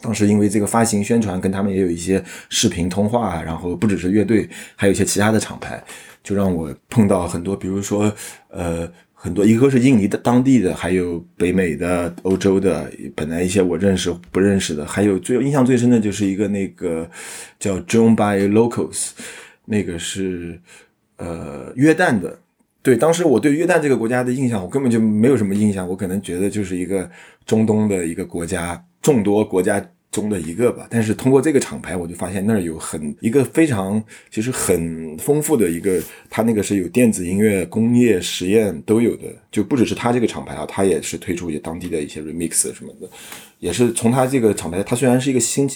[0.03, 4.47] 当时因为这个发行宣传，跟他们也有一些视频通话，然后不只是乐队，
[4.77, 5.83] 还有一些其他的厂牌，
[6.23, 8.13] 就让我碰到很多，比如说，
[8.49, 8.87] 呃，
[9.25, 17.09] 很多一个是印尼的当地的，还有北美的、欧洲的，本来一些我认识不认识的，还有最印象最深的就是一个那个
[17.59, 19.13] 叫 John by Locals，
[19.65, 20.61] 那个是
[21.17, 22.39] 呃约旦的。
[22.83, 27.11] 对，当时我对约旦这个国家的印象，我根本就没有什么印象，我可能觉得就是一个
[27.47, 29.83] 中东的一个国家，众多国家。
[30.15, 34.01] 中的一个吧，但是通过这个厂牌，我就发现那儿有很一个非常
[34.31, 36.01] 其实很丰富的一个，
[36.31, 43.11] 它那个是有电子音乐、工业实验都有的，就不只是它这个厂牌啊，它也是推出一些当地的一些 remix 什么的，
[43.59, 45.69] 也是从它这个厂牌，它虽然是一个新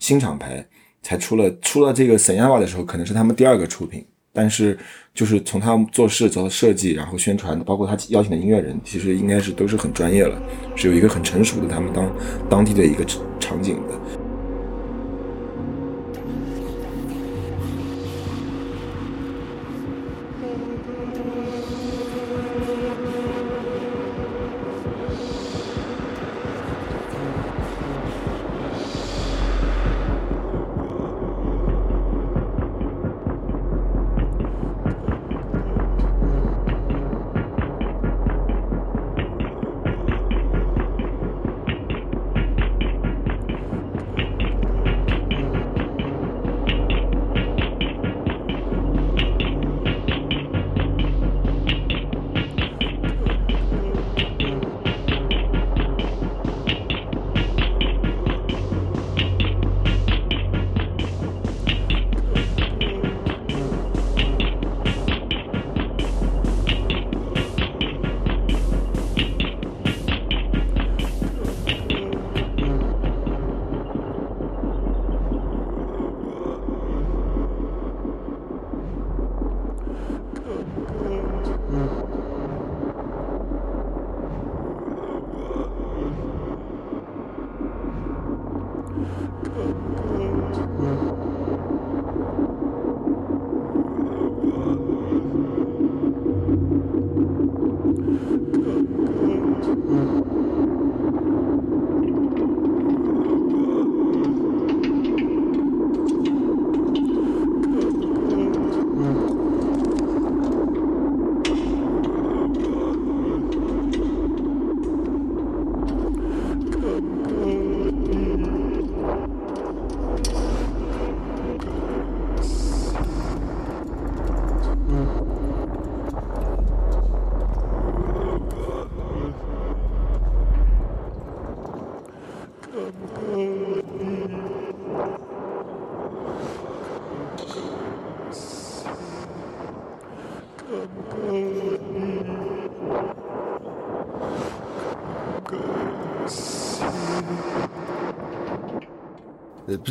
[0.00, 0.66] 新厂牌，
[1.00, 4.04] 才出了出了这个神亚瓦的时候，可能是他们第二个出品。
[4.32, 4.78] 但是，
[5.16, 10.40] 就是从他做事、到设计，然后宣传，包括他邀请的音乐人，其实应该是都是很专业了，
[10.76, 12.12] 是有一个很成熟的他们当
[12.50, 13.02] 当地的一个
[13.40, 14.25] 场景的。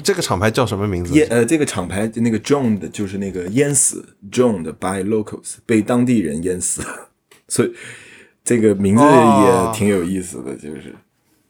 [0.04, 1.14] 这个厂牌叫什么名字？
[1.14, 6.82] 淹呃，这个厂牌那个 John 的就是那个淹死 John 的 by locals 被当地人淹死，
[7.48, 7.74] 所以
[8.44, 10.94] 这个名字也挺有意思的，就是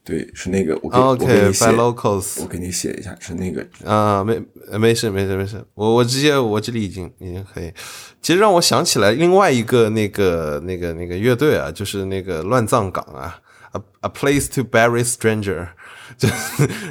[0.04, 4.40] 对，是那个我给我给你写 by locals，我给你写一下，是那个啊，没
[4.78, 7.74] 没事没事没事，我我直接我这里已经已经可以。
[8.22, 13.40] 其实让我想起来另外一个那个那个那个乐队啊，就是那个乱葬岗啊
[13.72, 15.70] ，a a place to bury stranger。
[16.18, 16.30] 就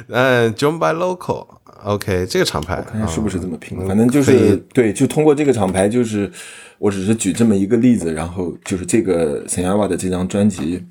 [0.09, 3.77] 嗯，John by Local，OK，这个厂牌，看是不是这么拼？
[3.87, 6.31] 反正就是对，就通过这个厂牌，就是
[6.77, 10.83] 我只是举这么一个例子，然后就是这个 s a n a 的这张专辑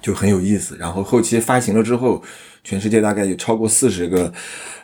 [0.00, 0.76] 就很有意思。
[0.78, 2.22] 然后后期发行了之后，
[2.62, 4.32] 全世界大概有超过四十个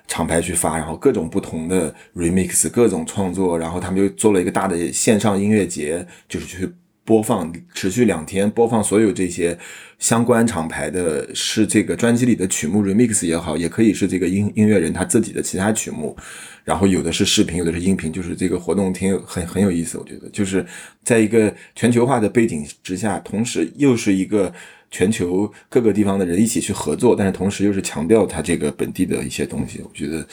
[0.08, 6.72] 厂牌去发，然后各种不同的 remix，各种创作，然后他们又做了一个大的线上音乐节，就是去。
[7.04, 9.58] 播放持续两天，播放所有这些
[9.98, 16.16] 相关厂牌的，是这个专辑里的曲目 remix 也好，也可以是这个音音乐人他自己的其他曲目，
[16.64, 20.64] 然后有的是视频，有的是音频，就是这个活动挺很很有意思，我觉得就是
[21.02, 24.52] 在一个全球化的背景之下，同时又是一个
[24.90, 30.26] 全球各个地方的人一起去合作，但是同时又是强调他这个本地的一些东西，我觉得。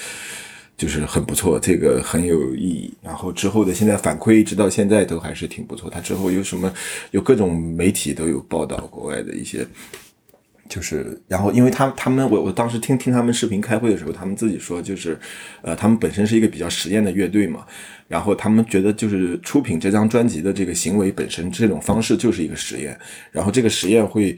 [0.79, 2.91] 就是很不错，这个很有意义。
[3.03, 5.89] 然后之后的现在反馈，一直到现在都还是挺不错。
[5.89, 6.73] 他之后有什么，
[7.11, 9.67] 有各种媒体都有报道国外的一些，
[10.69, 15.19] 就是然后因为他他们我我当时听听他们视频开会的时候，他们自己说就是，
[15.61, 17.65] 呃，他们本身是一个比较实验的乐队嘛，
[18.07, 22.97] 然后他们觉得就是出品这张专辑的这个行为本身这种方式就是一个实验，
[23.31, 24.35] 然后这个实验会。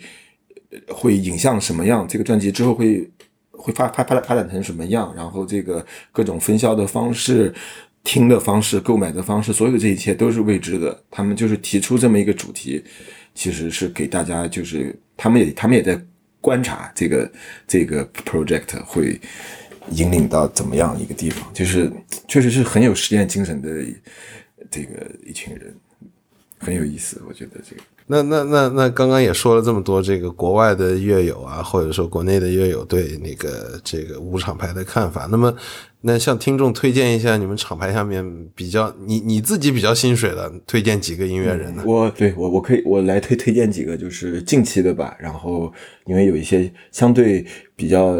[0.87, 3.05] 会影像什么样，这个专辑之后会
[3.61, 7.53] 会发发发发展成什么样，然后这个各种分销的方式、
[8.03, 10.99] 听的方式、购买的方式，所有这一切都是未知的。
[11.11, 12.83] 他们就是提出这么一个主题，
[13.35, 15.99] 其实是给大家，就是他们也他们也在
[16.41, 17.31] 观察这个
[17.67, 19.19] 这个 project 会
[19.91, 21.91] 引领到怎么样一个地方，就是
[22.27, 23.69] 确实是很有实验精神的
[24.69, 25.73] 这个一群人，
[26.57, 27.81] 很有意思，我觉得这个。
[28.07, 35.27] 那那那那刚刚也说了这么多，这个国外的乐友啊，或者说国内的乐友对那个这个无厂牌的看法。
[35.31, 35.55] 那么，
[36.01, 41.83] 那向听众推荐一下你们厂牌下面比较你你自己比较心水的，推荐几个音乐人呢？
[41.85, 45.15] 我对我我可以我来推推荐几个，就是近期的吧。
[45.19, 45.71] 然后
[46.05, 48.17] 因为有一些相对比较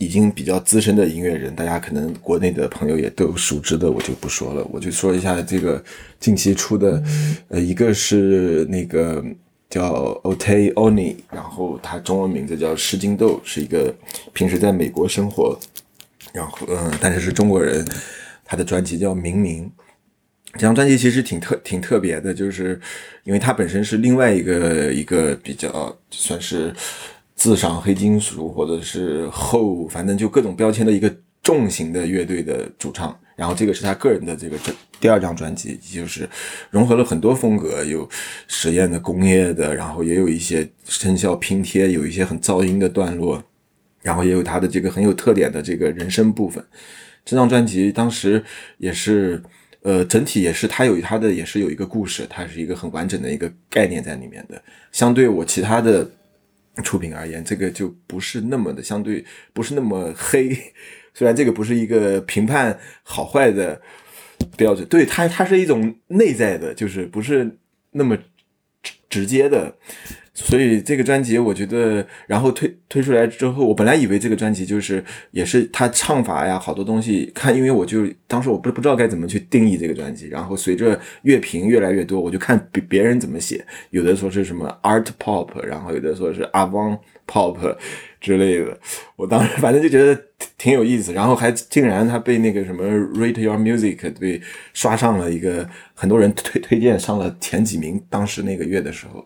[0.00, 4.66] 已经比较资深的音乐人，大家可能国内的朋友也都熟知的，我就不说了。
[4.72, 5.84] 我就说一下这个
[6.18, 7.02] 近期出的，
[7.48, 9.22] 呃，一个是那个
[9.68, 13.94] 叫 Otay Oni，然后他中文名字叫施金豆，是一个
[14.32, 15.60] 平时在美国生活，
[16.32, 17.86] 然后嗯，但是是中国人。
[18.52, 19.64] 他的专辑叫《明明》。
[20.54, 22.80] 这张专辑其实挺特挺特别的，就是
[23.22, 26.74] 因为他本身是另外一个一个比较算是
[27.40, 31.10] 自赏黑金属或者是后，反正就各种标签的一个
[31.42, 33.18] 重型的乐队的主唱。
[33.34, 34.58] 然后这个是他个人的这个
[35.00, 36.28] 第二张专辑，就是
[36.68, 38.06] 融合了很多风格，有
[38.46, 43.42] 实验的、工业的，然后也有一些声效拼贴，有一些很噪音的段落，
[44.02, 46.62] 然后也有他的这个很有特点的这个人声部分。
[47.24, 48.44] 这张专辑当时
[48.76, 49.42] 也是。
[49.82, 54.62] 呃，整体也是，他有他的，也是有一个故事，它是一个很完整的一个概念在里面的。
[54.92, 56.06] 相对我其他的
[56.82, 60.56] 出品而言，这个就不是那么的，相对不是那么黑。
[61.12, 63.80] 虽然这个不是一个评判好坏的
[64.56, 67.58] 标准，对它，它是一种内在的，就是不是
[67.90, 68.16] 那么
[69.08, 69.76] 直接的。
[70.42, 80.28] 所以这个专辑，我觉得，然后推推出来之后，我本来以为这个专辑就是也是他唱法呀，好多东西看，因为我就当时我不不知道该怎么去定义这个专辑。
[80.28, 87.76] 然后随着乐评越来越多，我就看别别人怎么写，有的说是什么 art pop，然后有的说是 avant pop
[88.18, 88.76] 之类的。
[89.16, 90.18] 我当时反正就觉得
[90.56, 92.82] 挺有意思，然后还竟然他被那个什么
[93.14, 94.40] rate your music 被
[94.72, 99.24] 刷上了一个很多人推推荐上了前几名，当时那个月的时候。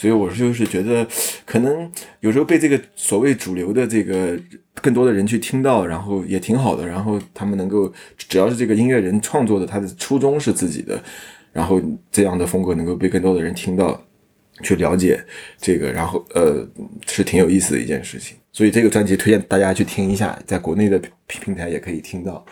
[0.00, 1.06] 所以我就是觉得，
[1.44, 4.34] 可能有时候被这个所谓主流的这个
[4.80, 6.86] 更多的人去听到，然后也挺好的。
[6.86, 10.98] 然后他们能够，只要是这个音乐人创作的，他的初衷是自己的，
[11.52, 11.78] 然后
[12.10, 14.02] 这样的风格能够被更多的人听到，
[14.62, 15.22] 去了解
[15.58, 16.66] 这个，然后呃，
[17.06, 18.38] 是挺有意思的一件事情。
[18.52, 22.42] 所以这个专辑推荐大家去听一下，在国内的平平台也可以听到。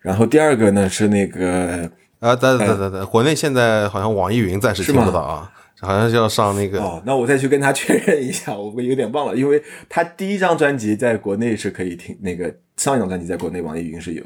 [0.00, 5.50] 然后第二个呢是那个啊，等等等等，国内现在好像网易云暂时听不到啊。
[5.80, 6.80] 好像是要上那个。
[6.80, 14.24] 哦，那我再去跟他确认一下，我有点忘了，因为他第一张专辑在国内是可以听，那个上一张专辑在国内网易云是有，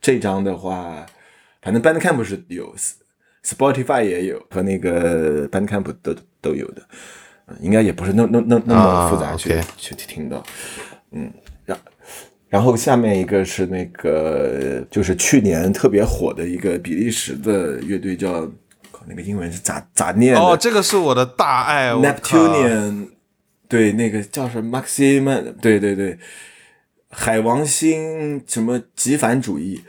[0.00, 1.04] 这张的话，
[1.60, 2.74] 反正 Bandcamp 是有
[3.44, 6.82] ，Spotify 也有，和那个 Bandcamp 都都有的，
[7.60, 10.42] 应该也不是那那那那么复杂去去听到，
[11.12, 11.30] 嗯，
[11.66, 11.78] 然
[12.48, 18.50] 然后下面一个是那个就是去年特别火的一个比利时的乐队叫。
[19.06, 20.40] 那个英文是咋咋念的？
[20.40, 23.08] 哦，这个是我的大爱，Neptunian，
[23.68, 26.18] 对，那个叫什么 Maxim，对对对，
[27.10, 29.82] 海王星什么极繁主义，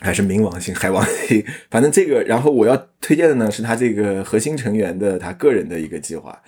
[0.00, 6.42] 还是冥王星、海王星，反正这个，然后我要推荐的呢是他这个核心成员的他个人的一个计划，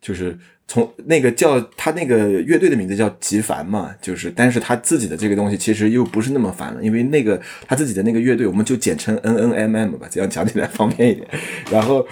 [0.00, 0.38] 就是。
[0.70, 11.26] 从那个叫他那个乐队的名字叫极烦嘛，就是，但是他自己的这个东西其实又不是那么烦了，因为那个他自己的那个乐队，我们就简称 N N M M 吧，这样讲起来方便一点。
[11.72, 12.06] 然后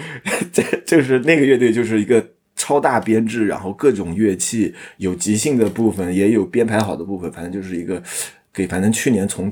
[0.51, 2.21] 这就是那个乐队，就是一个
[2.57, 8.03] 超大编制，然后各种乐器，有即兴的部分，也有编排好的部分，反正就是一个
[8.53, 9.49] 给，反正去年从。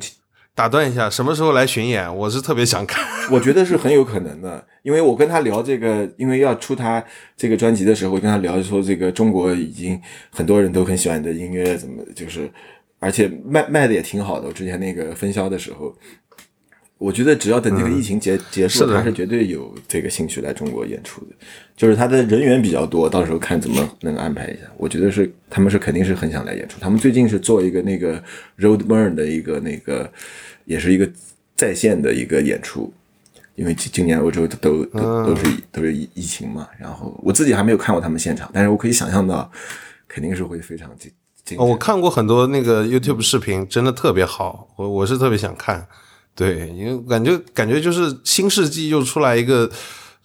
[0.58, 2.18] 打断一下，什么时候来巡演？
[2.18, 7.04] 我是特别想看， 我觉得是很有可能的，因为我跟他聊这个，因为要出他
[7.36, 10.02] 这个专辑的时候，跟他聊说这个中国已经
[10.32, 12.50] 很多人都很喜欢你的音乐，怎么就是，
[12.98, 14.48] 而且卖卖的也挺好的。
[14.48, 15.96] 我之前那个分销的时候，
[16.98, 21.28] 我觉得只要等这个疫情结结束，他是绝对有这个兴趣来中国演出的。
[21.76, 24.62] 就是他的人员比较多，到时候看怎么能安排一下。
[24.78, 26.80] 我觉得是他们是肯定是很想来演出。
[26.80, 28.22] 他们最近是做一个那个
[28.58, 30.12] Road Burn 的一个那个。
[30.68, 31.10] 也是一个
[31.56, 32.92] 在线的一个演出，
[33.56, 39.50] 因为今今年欧洲都都都是都是疫疫情嘛，然后我自己还没有看过他们现场，但是我可以想象到，
[40.10, 41.10] 肯定是会非常精
[41.46, 41.58] 精。
[41.58, 45.88] 我看过很多那个 YouTube 视频，真的特别好，我我是特别想看，
[46.38, 49.70] 对，因为感觉感觉就是新世纪又出来一个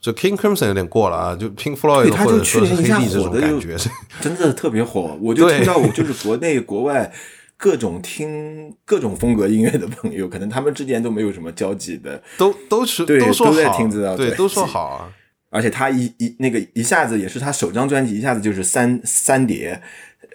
[0.00, 3.76] 就 King Crimson 有点过了啊，就 Pink Floyd，就者说是黑去年一下帝这的感觉，
[4.20, 5.18] 真的特别火。
[5.22, 7.10] 我就对听到我就是国内国外
[7.56, 15.12] 各种听各种风格音乐的朋友，可能他们之间都没有什么交集的，都都是对都在好，听这张对，专都说好啊。
[15.48, 19.80] 而且他一一那个一下子也是他首张专辑，一下子就是三三碟，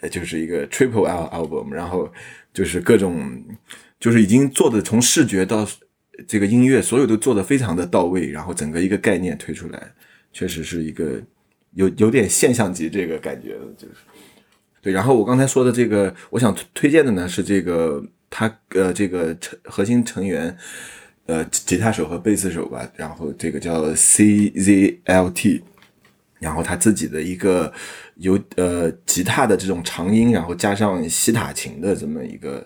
[0.02, 2.08] 呃，就是一个 triple L album，然后
[2.54, 3.44] 就是各种
[4.00, 5.68] 就是已经做的从视觉到
[6.28, 9.92] 这个音乐，所有都做的非常的到位，然后整个一个概念推出来，
[10.32, 11.22] 确实是一个
[11.74, 13.96] 有有点现象级这个感觉的，就是
[14.82, 14.94] 对。
[14.94, 20.58] 然后我刚才说的这个，我想推荐的呢是这个他呃这个成核心成员。
[21.30, 25.62] 呃，吉他手和贝斯手吧，然后这个叫 CZLT，
[26.40, 27.74] 然后他自己的一个
[28.16, 32.66] 有呃吉他的这种长音，然后加上西塔琴的这么一个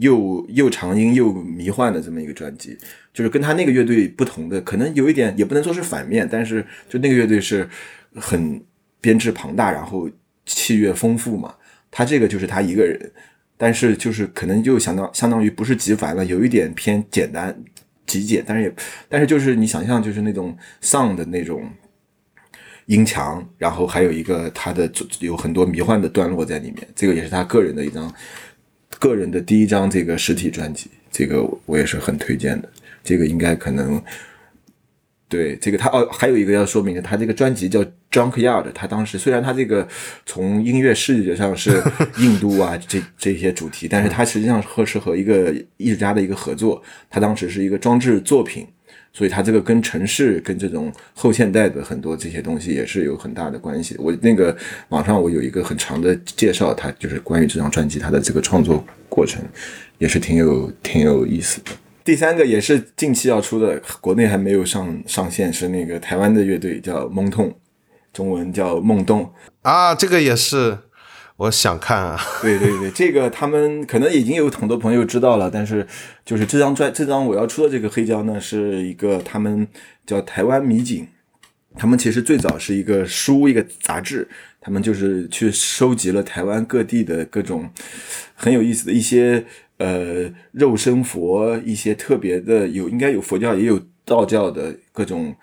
[0.00, 2.76] 又又长音又迷幻的这么一个专辑，
[3.14, 7.68] 就是跟他那个乐队不同的，可能有一点也不能说是反面，但是就那个乐队是
[8.16, 8.62] 很
[9.00, 10.10] 编制庞大，然后
[10.44, 11.54] 器乐丰富嘛，
[11.90, 13.12] 他这个就是他一个人。
[13.62, 17.54] 但是就是可能就相当相当于不是极繁了，有一点偏简单
[18.06, 18.74] 极简，但是也
[19.06, 21.70] 但是就是你想象就是那种丧的那种
[22.86, 28.10] 音墙，然后还有一个他的有很多迷幻的段落在里面，这个也是他个人的一张
[29.00, 32.68] 个人的第一张这个实体专辑，这个我也是很推荐的，
[33.02, 34.00] 这个应该可能。
[35.28, 37.78] 对这个他哦，还有一个要说明的，他这个专辑叫
[38.10, 39.86] 《Junkyard》，他当时虽然他这个
[40.26, 41.80] 从音乐视觉上是
[42.18, 48.66] 印度啊 这这些主题，但是他实际上和是和一个艺术家的一个合作，他当时是一个装置作品，
[49.12, 53.96] 所以他这个跟城市跟这种后现代的很多这些东西也是有很大的关系。
[53.98, 54.56] 我那个
[54.90, 59.42] 网上我有一个很长的介绍，他就是关于这张专辑他的这个创作过程，
[59.98, 61.72] 也是挺有挺有意思的。
[62.02, 67.54] 第三个也是近期要出的，国内还没有上上线，是那个台湾的乐队叫梦痛，
[68.12, 69.30] 中文叫梦动
[69.62, 70.78] 啊，这个也是
[71.40, 72.20] 我想看啊。
[72.42, 75.86] 对对对，这个他们可能已经有很多朋友知道了，但是
[76.24, 79.66] 就是这张专这张我要出的这个黑胶呢，是一个他们
[80.04, 81.08] 叫台湾迷景，
[81.76, 84.28] 他们其实最早是一个书一个杂志，
[84.60, 87.70] 他们就是去收集了台湾各地的各种
[88.34, 89.44] 很有意思的一些。
[89.82, 95.34] 呃，肉身佛一些特别的有，应该有佛教也有道教的各种，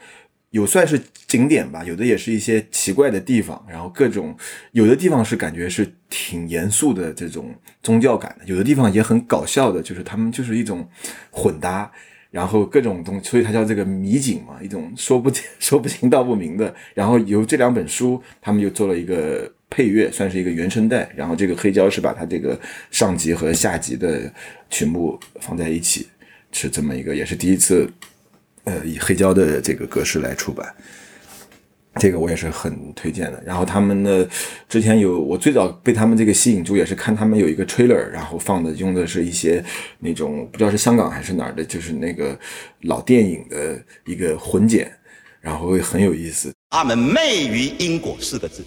[0.51, 4.35] 有算是景点吧，有的也是一些奇怪的地方，然后各种
[4.71, 10.87] 有的地方是感觉是挺严肃的这种宗教感的，有的地方也很搞笑的，就是他们就是一种
[11.31, 11.91] 混搭，
[12.31, 19.51] 然后各种东西，所以它叫这个迷景嘛，一种说不 说不清道不明的，然后由这两本书，他们就做了一个。
[19.69, 22.57] 配乐算是一个原声带，然后这个黑胶是把它这个
[22.89, 24.33] 上集和下集的
[24.69, 26.07] 曲目放在一起，
[26.53, 27.85] 是这么一个，也是第一次，
[28.68, 30.68] 呃，以黑胶的这个格式来出版，
[31.95, 33.41] 这个我也是很推荐的。
[33.45, 34.28] 然后他们的
[34.68, 39.63] 之前有我最早被他们这个吸引住，也是看他们有一个 trailer，然后放的用的是一些
[39.99, 42.38] 那种不知道是香港还是哪儿的，就是那个
[42.82, 44.91] 老电影的一个混剪，
[45.39, 46.53] 然后会很有意思。
[46.72, 48.65] 他们昧于因果四个字。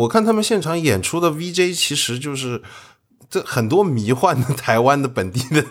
[0.00, 2.60] 我看他们现场演出的 VJ，其实就是
[3.28, 5.64] 这很多迷幻的台湾的本地的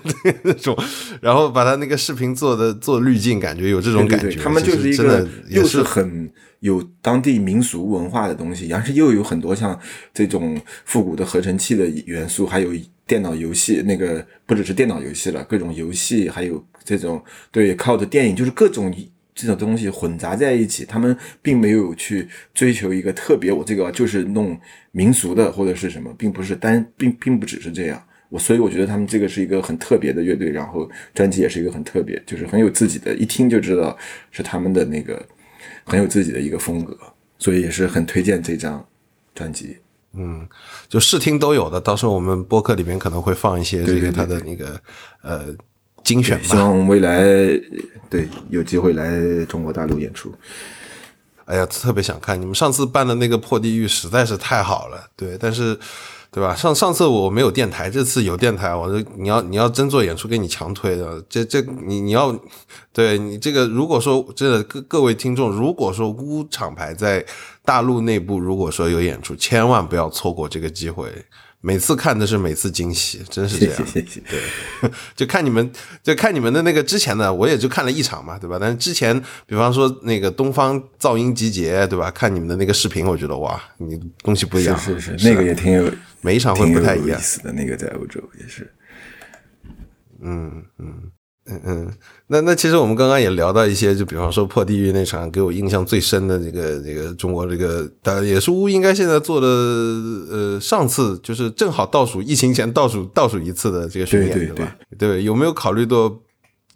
[0.43, 0.77] 那种，
[1.21, 4.41] 然后把他那个视频做的做滤镜，感觉有这种感觉。
[4.41, 9.77] 他们就是一个又是很有当地民俗文化的东西，但是又有很多像
[10.13, 12.71] 这种复古的合成器的元素，还有
[13.07, 18.93] 电脑游戏，那个不只是电脑游戏了，各种游戏，还有这种对靠的电影，就是各种。
[19.39, 24.59] 这种东西混杂在一起，他们并没有去追求一个特别，我这个就是弄
[24.91, 28.03] 民俗的或者是什么，并不是单，并并不只是这样。
[28.27, 33.97] 我所以我觉得他们这个是一个很特别的乐队，然后专辑也是一个很特别，就是很有自己的，一听就知道
[34.29, 35.25] 是他们的那个
[35.85, 36.97] 很有自己的一个风格，
[37.37, 38.85] 所以也是很推荐这张
[39.33, 39.77] 专辑。
[40.13, 40.47] 嗯
[40.87, 44.81] 就试听都有的，到时候我们播客里面可能会放一些这对对个他的那个
[45.21, 45.55] 呃
[46.03, 46.55] 精选吧希。
[46.55, 47.23] 望未来
[48.09, 50.33] 对有机会来中国大陆演出。
[51.45, 55.77] 哎呀，特别想看你们上次办的那个破地狱实在是太好了，对，但是。
[56.31, 56.53] 对吧？
[56.53, 61.19] 上上次我没有电台，这次有电台，我说你要你要真做演出，给你强推的。
[61.27, 62.39] 这这你你要，
[62.93, 67.25] 对你这个如果说真的各各位听众，如果说乌厂牌在
[67.65, 71.11] 大陆内部如果说有演出，千万不要错过这个机会。
[71.61, 73.83] 每次看的是每次惊喜，真是这样。
[73.93, 74.41] 对，
[75.15, 75.69] 就看你们，
[76.01, 78.57] 就看你们的那个之前的，我也就看了一场嘛，对吧？
[78.59, 82.09] 但是之前，比方说那个东方噪音集结，对吧？
[82.11, 85.91] 看你们的那个视频，我觉得哇，你东西不一样，是是是，那个也挺有，
[86.21, 87.21] 每一场会不太一样意。
[87.21, 87.51] 思的。
[87.51, 88.73] 那个在欧洲也是。
[90.21, 91.11] 嗯嗯
[91.51, 91.93] 嗯嗯，
[92.27, 104.75] 那那其实我们刚刚也聊到一些，就比方说破地狱那场给我印象最深的这个这个中国这个，当然也是乌应该现在做的，呃，上次就是正好倒数疫情前倒数倒数一次的这个巡演，对对吧？
[104.97, 106.21] 对，有没有考虑过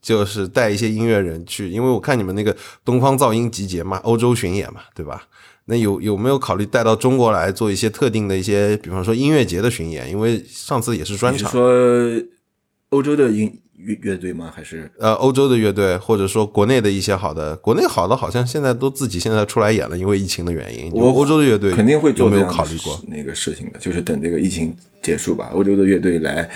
[0.01, 1.69] 就是带一些音乐人去？
[1.69, 5.23] 因为我看你们那个东方噪音集结嘛，欧洲巡演嘛，对吧？
[5.65, 10.09] 那有有没有考虑带到中国来做一些特定的一些，比方说音乐节的巡演？
[10.11, 11.71] 因为上次也是专场，说
[12.89, 14.51] 欧洲的音乐乐队吗？
[14.55, 20.91] 还是呃，欧洲的乐队，或者说国内的一些好的，国内好的好像现在都自己现在出来演了，因为疫情的原因。
[20.93, 22.99] 我欧洲的乐队肯定会做有没有考虑过？
[23.07, 23.79] 那个事情的？
[23.79, 26.49] 就是等这个疫情结束吧，欧洲的乐队来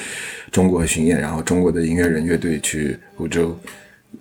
[0.52, 3.58] 中国巡演，然后中国的音乐人乐队去欧洲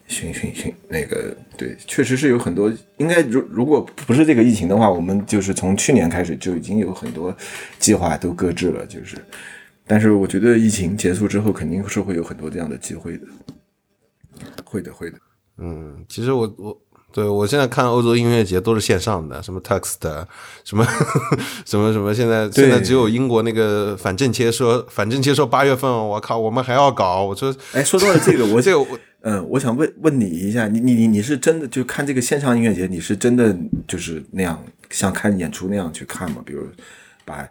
[0.09, 0.75] 巡巡巡。
[0.89, 2.73] 那个对，确实是有很多。
[2.99, 7.35] 应该如如果不是这个疫情的话，我们就是从去年开始就已经有很多
[7.79, 9.17] 计划都搁置了，就是。
[9.87, 13.27] 但是我觉得疫情结束之后，肯定是会有很多这样的机会的。
[14.65, 15.19] 会的，会的。
[15.59, 16.79] 嗯，其实我我
[17.13, 20.27] 对我现在看欧洲音乐节都是线上的，什么 Text，
[20.65, 20.85] 什么
[21.65, 33.57] 什么什么，现在现在只有英国那个反正切说，反正切说八月份，我靠，我们还要搞，我说哎，说到了这个， 我这个我嗯，我想问问你一下，你你你你是真的就看这个线上音乐节，你是真的
[33.89, 36.43] 就是那样像看演出那样去看吗？
[36.45, 36.67] 比如
[37.25, 37.49] 把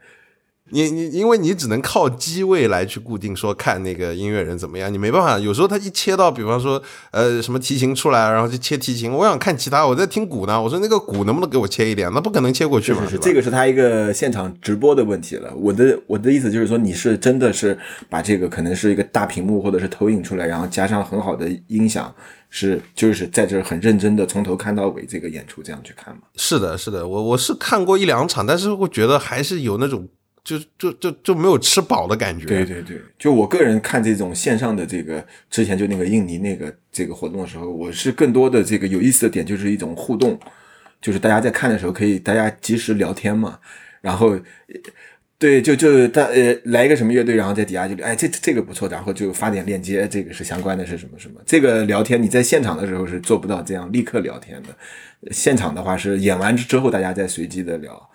[0.72, 5.38] 你你因为你只能靠机位来去固定说看那个音乐人怎么样，你没办法。
[5.38, 9.12] 有时候他一切到，比方说呃什么提琴出来，然后就切提琴。
[9.12, 10.60] 我想看其他，我在听鼓呢。
[10.60, 12.12] 我说那个鼓能不能给我切一点？
[12.14, 13.04] 那不可能切过去嘛。
[13.04, 15.54] 是是，吧这个是他一个现场直播的问题了。
[15.56, 17.78] 我的我的意思就是说，你是真的是
[18.10, 22.12] 把这个可能是一个大屏幕或者是投影出来，然后加上很好的音响，
[22.50, 26.22] 是就是在这儿很认真的从头看到尾这个演出这样去看吗？
[26.38, 30.08] 是的，是的，我我是看过一两场，但是会觉得还是有那种
[30.46, 32.46] 就就就就没有吃饱的感觉。
[32.46, 40.40] 对对对，就我个人看这种线上的这个，之前就那个印尼那个这个活动的时候，我是更多的这个有意思的点就是一种互动，
[41.02, 43.60] 就是大家在看的时候可以大家及时聊天嘛，
[44.00, 44.40] 然后。
[45.38, 51.42] 对，就就大呃来一个什么乐队，然后在底下就哎这这个不错，然后就发点链接，这个是相关的是什么什么。
[51.46, 54.70] 这个聊天你在现场的时候是做不到这样立刻聊天的，
[55.32, 58.10] 现场的话是演完之后大家再随机的聊。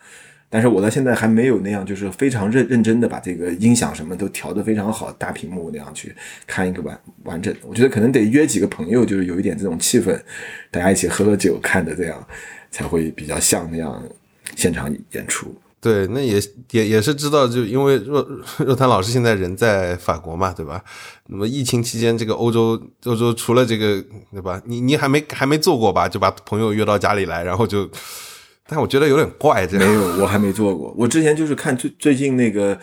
[0.50, 6.12] 但是我到现在还没有那样，就是非常认认真的把这个音响什么都调得非常好，大屏幕那样去
[6.46, 7.60] 看一个完完整的。
[7.62, 10.20] 我觉得可能得约几个朋友，就是有一点这种气氛，
[10.70, 12.26] 大家一起喝喝酒看的这样，
[12.70, 14.02] 才会比较像那样
[14.56, 15.54] 现场演出。
[15.82, 16.38] 对，那也
[16.72, 18.20] 也也是知道，就因为若
[18.58, 20.84] 若谈老师现在人在法国嘛，对吧？
[21.28, 24.60] 那么疫情期间，这个欧洲欧洲除了这个，对吧？
[24.66, 26.06] 你你还没还没做过吧？
[26.06, 27.88] 就把朋友约到家里来，然后就，
[28.70, 29.86] 但我觉得有点怪，这样。
[29.86, 30.94] 没有，我还没做过。
[30.96, 32.78] 我之前就是看最最近那个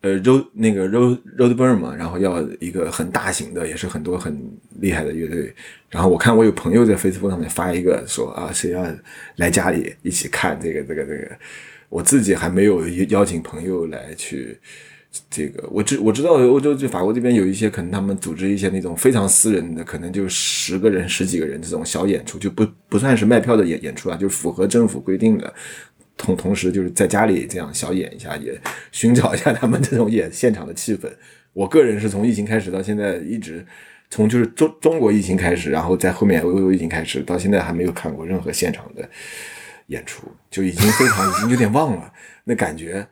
[0.00, 4.34] 呃，RO 那个 road roadburn 嘛，然后要一个很大型的，也是很多很
[4.80, 5.54] 厉害的乐队。
[5.90, 8.86] 然后我看我有朋友在 Facebook 上面发一个说啊，谁要
[9.36, 11.30] 来家里一起看这个这个这个。
[11.88, 14.58] 我自己还没有邀请朋友来去
[15.30, 25.52] 这个，我知我知道欧洲就法国这边有一些可能他们组织一些那种非常私人的，可能就十个人、十几个人这种小演出，就不不算是卖票的演演出啊，就符合政府规定的。
[26.16, 28.58] 同同时就是在家里这样小演一下，也
[28.92, 31.08] 寻找一下他们这种演现场的气氛。
[31.52, 33.64] 我个人是从疫情开始到现在一直
[34.10, 39.08] 从就是中中国疫情开始，然后在后面欧洲疫情开始到现在还没有看过任何现场的。
[39.88, 42.12] 演出就已经非常已经有点忘了
[42.42, 43.06] 那感觉。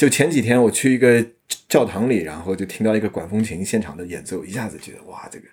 [0.00, 1.22] 就前几天我去一个
[1.68, 5.44] 教堂里，然后就听到一个管风琴现场的演奏，一下子觉得哇，这个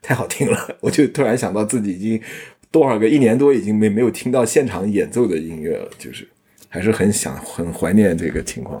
[0.00, 0.76] 太好听了。
[0.78, 2.22] 我就突然想到自己已经
[2.70, 6.24] 多少个一年多已经没没有听到现场演奏的音乐了，就是
[6.68, 8.80] 还是很想很怀念这个情况。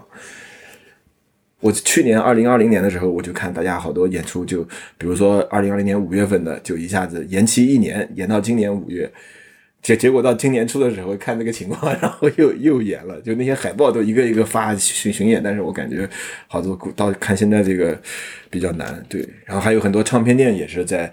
[1.58, 4.62] 我去年二零二零年的时候，我就看大家好多演出，就
[4.96, 9.12] 比如说二零二零年五月份的，就一下子延期一年，延到今年五月。
[9.86, 16.08] 结结果到今年初的时候看这个情况， 然后又又演了，就那些海报都一个一个发巡巡演，但是我感觉
[16.48, 17.96] 好多到看现在这个
[18.50, 21.12] 比较难，对，然后还有很多唱片店也是在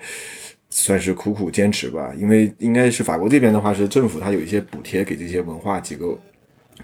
[0.71, 6.19] 算是苦苦坚持吧，因为应该是法国这边的话是政府它有一些补贴给这些文化机构。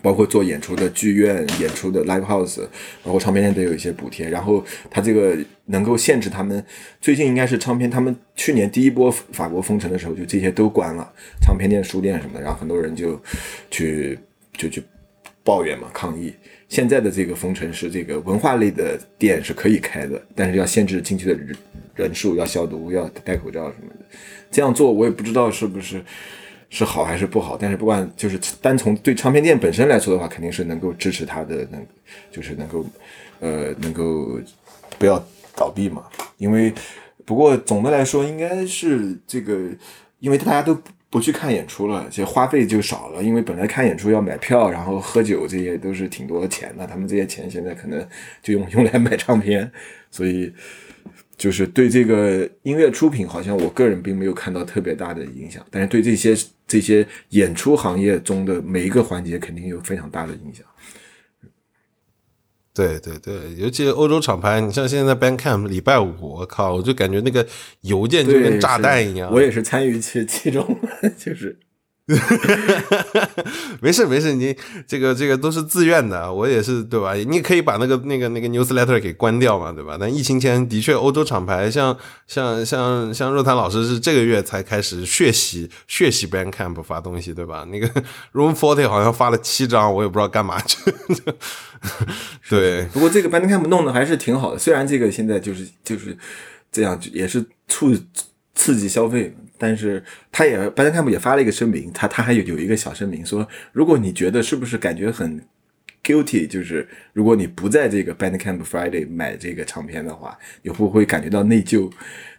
[0.02, 2.62] 包括做演出的剧院、演出的 live house，
[3.04, 4.30] 包括唱片店都有一些补贴。
[4.30, 6.64] 然后它这个能够限制他们，
[7.02, 12.42] 最近应该是唱片，他们去年第一波法国封城的时候，就这些都关了，唱片店、书店什么的。
[12.42, 13.22] 然后很多人就
[13.70, 14.18] 去
[14.54, 14.82] 就去
[15.44, 16.34] 抱怨嘛，抗议。
[16.68, 21.56] 现在的这个封城是这个文化类的店是可以开的，但是要限制进去的人
[21.96, 24.06] 人数，要消毒，要戴口罩什么的。
[24.52, 26.02] 这样做我也不知道是不是。
[26.70, 27.58] 是好还是不好？
[27.60, 31.86] 但是不管就是单从对唱片店本身来说的话，肯定是能够支持它的，能
[32.32, 32.86] 就是能够，
[33.40, 34.40] 呃，能够
[34.98, 35.24] 不要
[35.56, 36.04] 倒闭嘛。
[36.38, 36.72] 因为
[37.26, 39.70] 不过总的来说，应该是这个，
[40.20, 40.78] 因为大家都
[41.10, 43.24] 不去看演出了，这花费就少了。
[43.24, 46.86] 因为本来看演出要买票，然后喝酒，这些都是挺多的钱的。
[46.86, 48.08] 他们这些钱现在可能
[48.44, 49.72] 就用用来买唱片，
[50.12, 50.54] 所以。
[51.38, 56.36] 就是对这个音乐出品，好像我个人并没有看到特别大的影响，但是对这些
[56.70, 60.66] 这些演出行业中的每一个环节，肯定有非常大的影响。
[62.74, 67.46] 对对对，尤其欧洲厂牌，你像现在 Bandcamp 礼拜五，我靠，我就感觉那个
[67.82, 69.30] 邮件就跟炸弹一样。
[69.34, 70.80] 我也是参与其其中，
[71.18, 71.60] 就是。
[73.82, 74.56] 没事没事，你
[74.88, 77.14] 这个这个都是自愿的，我也是对吧？
[77.14, 79.96] 你可以把那个那个那个 newsletter 给关掉嘛，对吧？
[80.00, 81.96] 但疫情前的确，欧洲厂牌像
[82.26, 87.66] 像像像若潭老师是这个月才开始血洗血洗 Bandcamp 发东西，对吧？
[87.70, 87.88] 那个
[88.34, 90.78] Room Forty 好像发了七张，我也不知道干嘛去。
[92.50, 96.18] 对，不过这个 Bandcamp 弄的还是挺好的，虽然这个现在就是就是
[96.72, 97.96] 这样，也是促
[98.56, 99.36] 刺激消费。
[99.60, 100.02] 但是
[100.32, 105.40] 他也 Bandcamp 也发了一个声明，他他还有有一个小声明说，如果你觉得是不是感觉很
[106.04, 111.92] guilty，就是如果你不在这个 Bandcamp Friday 买这个唱片的话，你会不会感觉到内疚？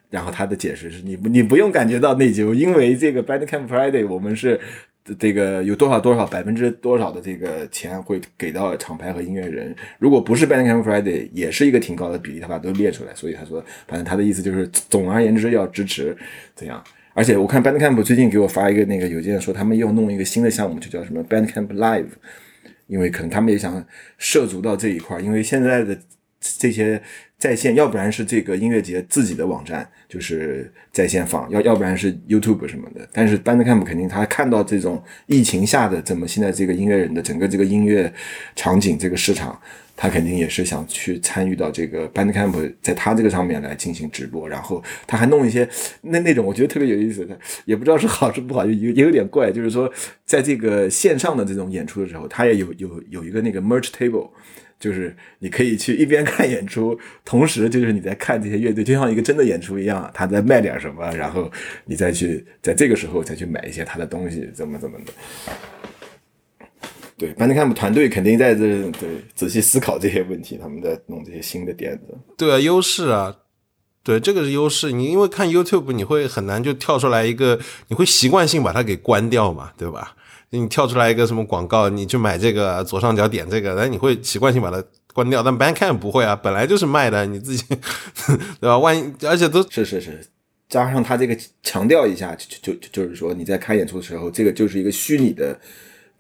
[0.09, 4.59] 然后他的解释是你你不用感觉到内疚，因为这个 Bandcamp Friday 我们是
[5.19, 16.17] 这个有多少多少百分之多少的这个钱会给到厂牌和音乐人，如果不是 Bandcamp Friday 也是一个挺高的比例，他把都列出来，所以他说，反正他的意思就是总而言之要支持
[16.57, 16.83] 怎样。
[17.21, 22.07] 而且我看 Bandcamp 最近给我发一个那个邮件，说他们要弄一个新的项目，就叫什么 Bandcamp Live，
[22.87, 23.85] 因为可能他们也想
[24.17, 25.99] 涉足到这一块，因为现在的
[26.41, 26.99] 这些
[27.37, 33.07] 在线，要不然是这个音乐节自己的网站就是在线放，要要不然是 YouTube 什么的。
[33.13, 38.11] 但是 Bandcamp 肯定他看到这种疫情下的怎么现在这个音乐人的整个这个音乐
[38.57, 39.61] 场景这个市场。
[40.03, 45.69] 他肯定也是想去参与到这个 Bandcamp，在他这个上面来进行直播，然后他还弄一些
[46.01, 49.93] 那那种我觉得特别有意思的，也不知道是好是不好，也也有点怪，就是说
[50.25, 54.31] 在这个线上的这种演出的时候，他也有有有一个那个 merch table，
[54.79, 61.53] 就是你可以去一边看演出，同时就是你在看这些乐队，就像一个真的演出一样，他在卖点什么，然后
[61.85, 65.13] 你再去在这个时候再去买一些他的东西，怎么怎么的。
[67.21, 72.17] 对，Bandcamp 团队肯定在这对仔细思考这些问题，他们在弄这些新的点子。
[72.39, 73.37] 对啊，优势啊，
[74.03, 74.91] 对，这个是优势。
[74.91, 80.17] 你因为看 YouTube，你会很难就跳出来一个，你会习惯性把它给关掉嘛，对吧？
[80.49, 85.43] 你跳出来一个什么广告，你去买这个左上角点这个，那你会习惯性把它关掉。
[85.43, 87.63] 但 Bandcamp 不会啊，本来就是卖的，你自己
[88.59, 88.79] 对吧？
[88.79, 90.27] 万一而且都是是是，
[90.71, 95.61] 加上他这个强调一下，就就就是说你在开演出的时候，这个就是一个虚拟的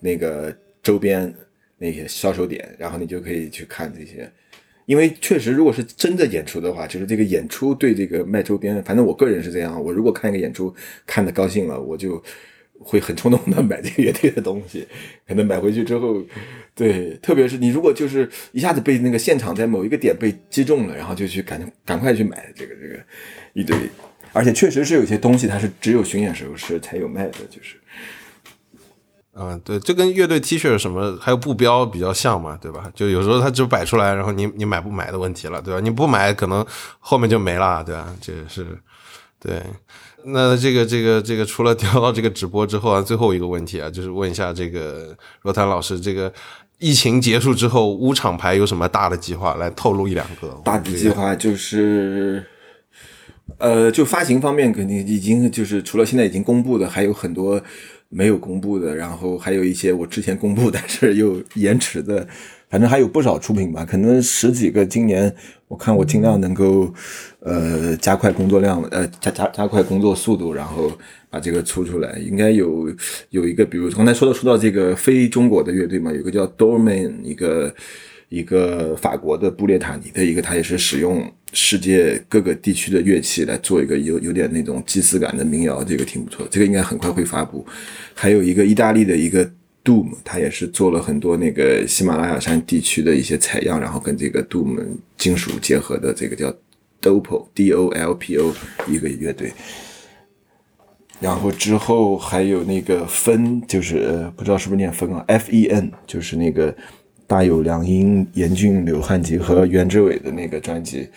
[0.01, 0.55] 那个。
[0.82, 1.34] 周边
[1.78, 4.30] 那些销售点，然后你就可以去看这些，
[4.86, 10.74] 因为确实，如果是真的演出的话，就是这个演出对这个卖周边，反正我个人是这样，我如果看一个演出
[11.06, 12.22] 看的高兴了，我就
[12.78, 14.86] 会很冲动的买这个乐队的东西，
[15.26, 16.22] 可能买回去之后，
[16.74, 22.98] 对，特别是你如果就是一下子被那个现场在某一个点被击中了，然后就去赶赶快去买这个这个
[23.52, 23.76] 一堆，
[24.32, 27.76] 而且确实是有些东西它是只有巡演时候是才有卖的，就是。
[29.32, 32.90] 嗯，对，这跟乐队 T 恤什么还有布标比较像嘛，对吧？
[32.94, 35.78] 就有时候它就摆出来，然后你你买不买的问题了，对吧？
[35.80, 36.66] 你不买，可能
[36.98, 38.12] 后面就没了，对吧？
[38.20, 38.66] 这是
[39.38, 39.62] 对。
[40.24, 46.30] 那这个这个这个，除了调到这个直播之后啊，最后一个问题啊，就是问一下这个若潭老师，这个
[46.78, 49.54] 疫情结束之后，乌厂牌有什么大的计划？
[49.54, 50.60] 来透露一两个。
[50.64, 52.44] 大的计划就是，
[53.58, 57.62] 呃，就发行方面肯定已经就是除了现在已经公布的，还有很多。
[58.11, 62.26] 没有公布的，然后还有一些我之前公布 但是又延迟的，
[62.68, 64.84] 反正还有不少出品吧，可能十几个。
[64.84, 65.32] 今年
[65.68, 66.92] 我看我尽量能够，
[67.38, 70.90] 呃，加快工作量，呃，加加加快工作速度，然后
[71.30, 72.92] 把这个出出来，应该有
[73.30, 77.72] 有一个，比如刚才说到说到这个非中国的乐队嘛，有个叫 Dorman，一个
[78.30, 87.66] 一个法国的布列塔尼的一个，他也是使用世界各个地区的乐器来做一个有有点那种祭祀感的民谣，这个挺不错，这个应该很快会发布。
[88.14, 89.44] 还有一个意大利的一个
[89.84, 94.78] Doom，他也是做了很多那个喜马拉雅山地区的一些采样，然后跟这个 Doom
[95.18, 96.54] 金属结合的这个叫
[97.02, 98.54] Dopo D O L P O
[98.86, 99.52] 一个乐队。
[101.18, 106.74] 然后之后还有那个分，就是呃不知道是不是念分啊，F E N，就是那个
[107.30, 111.08] 大有良音、严俊、刘汉吉和袁志伟的那个专辑，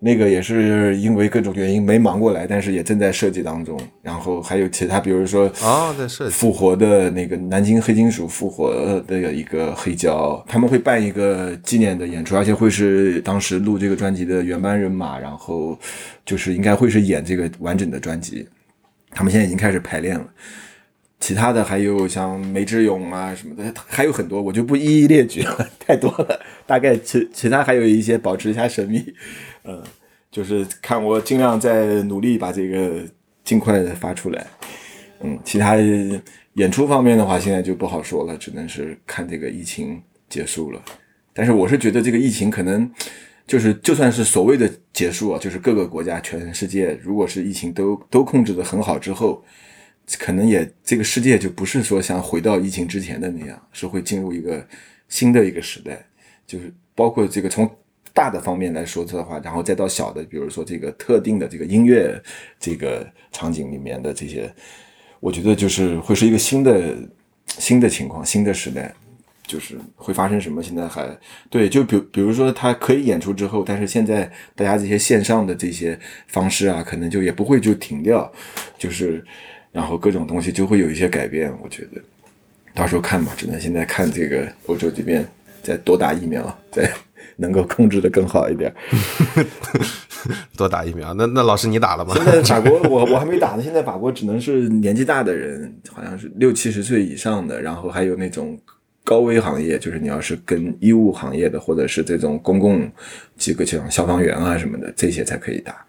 [0.00, 3.78] 那个也是因为各种原因没忙过来，但是也正在设计当中。
[4.02, 15.78] 然后还有其他，比如说啊，在设计复活的那个南京黑金属复活的一个黑胶，他们会办一个纪念的演出，而且会是当时录这个专辑的原班人马，然后
[16.26, 18.44] 就是应该会是演这个完整的专辑。
[19.12, 20.26] 他们现在已经开始排练了，
[21.22, 26.40] 其他的还有像梅志勇啊什么的，还有很多，我就不一一列举了，太多了。
[26.66, 29.00] 大概其其他还有一些保持一下神秘，
[29.62, 29.80] 嗯，
[30.32, 33.04] 就是看我尽量在努力把这个
[33.44, 34.44] 尽快的发出来。
[35.20, 35.76] 嗯，其他
[36.54, 40.82] 演出方面的话，现在就不好说了，只能是看这个疫情结束了。
[41.32, 42.90] 但是我是觉得这个疫情可能。
[43.44, 49.44] 就是就算是所谓的结束啊，就是各个国家、全世界，如果是疫情都都控制的很好之后，
[50.18, 54.66] 可能也这个世界就不是说像回到疫情之前的那样，是会进入一个
[55.08, 56.04] 新的一个时代。
[56.46, 57.70] 就是包括这个从
[58.12, 62.20] 大的方面来说的话，然后再到小的，比如说这个特定的这个音乐
[62.58, 64.52] 这个场景里面的这些，
[65.20, 66.96] 我觉得就是会是一个新的
[67.46, 68.94] 新的情况，新的时代。
[69.44, 70.62] 就是会发生什么？
[70.62, 71.04] 现在还
[71.50, 75.98] 对，就比比如说，他可以演出之后，但是现在大家这些线上的这些
[76.28, 78.32] 方式啊，可能就也不会就停掉，
[78.78, 79.22] 就是
[79.72, 81.52] 然后各种东西就会有一些改变。
[81.62, 82.00] 我觉得
[82.74, 85.26] 到时候看吧，只能现在看这个欧洲这边
[85.62, 86.88] 再多打疫苗，再
[87.36, 88.72] 能够控制的更好一点。
[90.56, 91.12] 多打疫苗？
[91.14, 92.14] 那那老师你打了吗？
[92.22, 93.62] 现在法国我我还没打呢。
[93.62, 98.58] 现在法国只能是年纪大的人，好像是六七十岁以上的，然后还有那种。
[99.04, 102.88] 高危行业就是你要是跟医务行业的，或者是这种公共
[103.36, 105.84] 几个像消防员啊什么的，这些才可以打。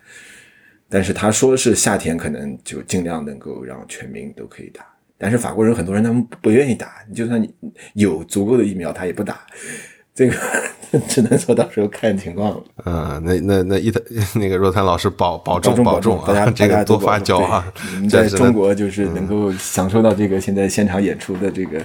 [0.93, 4.85] 但是他说是夏天可能就尽量能够让全民都可以打。
[5.17, 7.51] 但是法国人很多人他们不愿意打，你就算你
[7.95, 9.39] 有足够的疫苗，他也不打。
[10.13, 10.35] 这个
[11.09, 12.63] 只能说到时候看情况了。
[12.85, 13.91] 嗯，那那那一
[14.35, 17.73] 那个若潭老师保保重保重，大家 这个多发胶啊。
[17.95, 21.83] 我们在中国就是能够享受到这个现在现场演出的这个。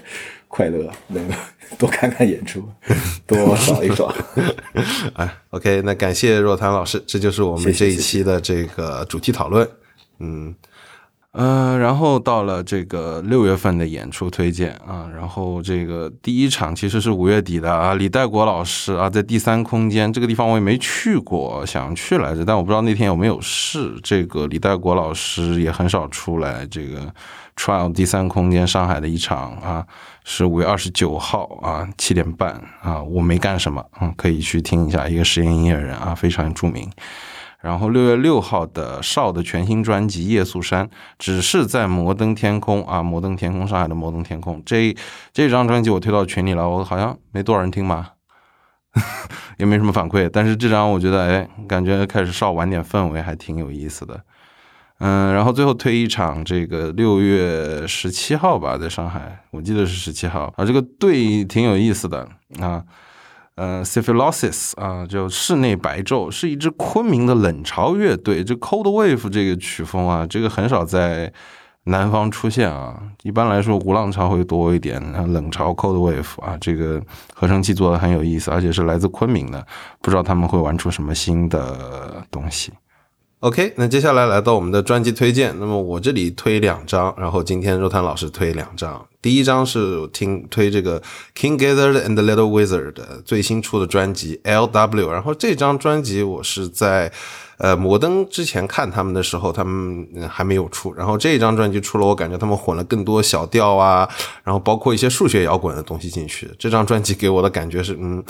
[0.48, 1.28] 快乐，能
[1.78, 2.66] 多看看演出，
[3.26, 4.12] 多爽一爽。
[5.14, 9.68] 哎，OK，那感谢若檀老师，这就是我们这一期的这个主题讨论。
[10.20, 10.54] 嗯，
[11.32, 23.94] 呃，然后到了这个六月份的演出推荐啊，然后这个第一场其实是五月底的啊，李代国老师啊，在第三空间这个地方我也没去过，想去来着，但我不知道那天有没有事。
[24.02, 27.12] 这个李代国老师也很少出来，这个
[27.56, 29.86] trial 第三空间上海的一场啊。
[30.30, 32.52] 是五月二十九号啊，七点半
[32.82, 36.86] 啊，我没干什么，嗯，可以去听一下一个实验音乐人啊，非常著名。
[37.60, 40.86] 然后六月六号的少的全新专辑《夜宿山》，
[41.18, 44.62] 只是在摩登天空啊，摩登天空，上海的摩登天空。
[44.64, 44.96] 这
[45.32, 48.12] 这张专辑我推到群里了，我好像没多少人听吧，
[49.58, 50.30] 也没什么反馈。
[50.32, 54.20] 但是这张我觉得，哎，感觉开始少玩点氛围，还挺有意思的。
[55.00, 60.64] 嗯，然后最后推一场，这个六月十七号吧，在上海，我记得是十七号啊。
[60.64, 62.28] 这个队挺有意思的
[62.60, 62.82] 啊，
[63.58, 68.44] 呃 c y p h i l o s i s 啊，就室内白昼，是一支昆明的冷潮乐队。
[68.44, 71.32] 这 Cold Wave 这个曲风啊，这个很少在
[71.84, 73.02] 南方出现啊。
[73.24, 75.02] 一般来说，无浪潮会多一点，
[75.32, 77.02] 冷潮 Cold Wave 啊，这个
[77.34, 79.66] 合成器做的很有意思，而且是来自昆明的，
[80.00, 82.72] 不知道他们会玩出什么新的东西。
[83.40, 85.54] OK，那接下来来到我们的专辑推荐。
[85.60, 89.06] 那么我这里推两张，然后今天肉摊老师推两张。
[89.22, 91.00] 第一张是听推这个
[91.36, 95.10] King Gizzard and Little Wizard 最新出的专辑 LW。
[95.10, 97.12] 然后这张专辑我是在
[97.58, 100.92] 呃摩登之前看他们的时候，他们还没有出。
[100.94, 104.08] 然后这张专辑出了，我感觉他们混了更多小调啊，
[104.42, 106.50] 然后包括一些数学摇滚的东西进去。
[106.58, 108.24] 这张专辑给我的感觉是，嗯。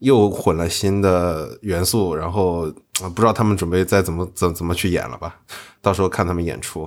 [0.00, 2.70] 又混了新的元素，然后
[3.14, 5.36] 不知道他们准备再怎么怎怎么去演了吧？
[5.80, 6.86] 到时候看他们演出。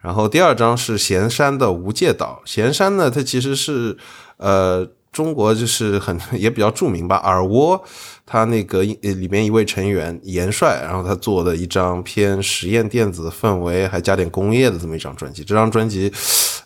[0.00, 2.40] 然后第二张是弦山的无界岛。
[2.46, 3.94] 弦山呢，它其实是
[4.38, 7.82] 呃中国就是很 也比较著名吧，耳蜗，
[8.24, 15.44] 他那个里面一位成员严帅，然后他做的一张偏实验电子氛围，还加点工业的这么一张专辑。
[15.44, 16.10] 这张专辑，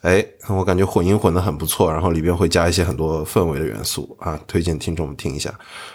[0.05, 5.53] 哎，我感觉混音混的很不错，然后里边会加一些很多氛围的元素啊，推荐听众们听一下。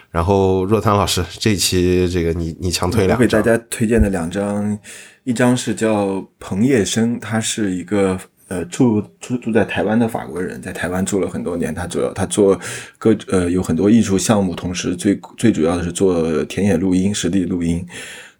[0.09, 4.77] 然后若汤老师这期这个你你强推两张，我给大家推荐的两张，
[5.23, 8.19] 一张是叫彭叶生，他是一个。
[8.49, 11.71] 呃，住住住在台湾的法国人，在台湾住了很多年。
[11.71, 12.59] 他主要他做
[12.97, 17.85] 各呃有很多艺术项目，同时最最主要的是做田野录音、实地录音。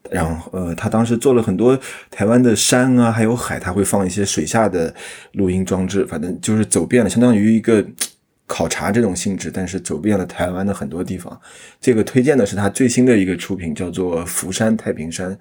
[0.10, 1.80] 然后呃，他当时做了很多
[2.10, 4.94] 台湾的山啊，还有海，他会放一些水下的
[5.34, 6.06] 录音装置。
[6.06, 7.86] 反正就是走遍了，相当于一个
[8.48, 11.40] 考察这种性质，但是走遍了台湾的很多地方。
[11.80, 15.32] 这个推荐的是他最新的一个出品，叫做《福山太平山》。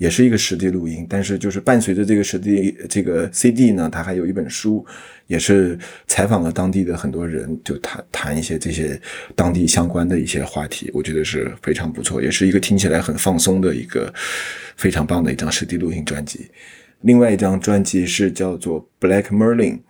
[0.00, 4.82] 也是一个实地录音，但是就是伴随着这个实地这个 CD 呢，它还有一本书，
[5.26, 8.98] 也是采访了当地的很多人，就谈谈一些这些
[9.36, 14.10] 当地相关的一些话题，我觉得是非常不错，也是一个听起来很放松的一个
[14.74, 16.48] 非常棒的一张实地录音专辑。
[17.02, 19.80] 另外一张专辑是叫做 Black Merlin。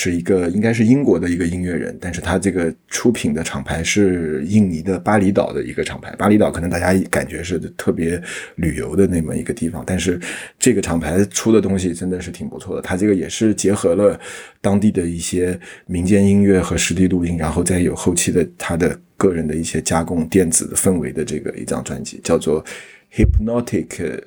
[0.00, 6.14] 是一个应该是英国的一个音乐人，但是他这个出品的厂牌是印尼的巴厘岛的一个厂牌。
[6.14, 8.22] 巴厘岛可能大家感觉是特别
[8.54, 10.20] 旅游的那么一个地方，但是
[10.56, 12.82] 这个厂牌出的东西真的是挺不错的。
[12.82, 14.16] 他这个也是结合了
[14.60, 22.64] 当地的一些民间音乐和实地录音，然后再有后期的他的个人的一些加工电子的氛围的这个一张专辑，叫做
[23.12, 24.22] Hypnotic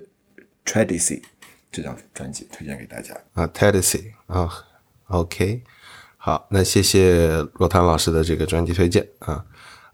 [0.65, 1.21] Tradicy
[1.71, 4.51] 这张专辑推荐给大家啊，Tradicy 啊。
[5.11, 5.61] OK，
[6.17, 9.43] 好，那谢谢若潭老师的这个专辑推荐啊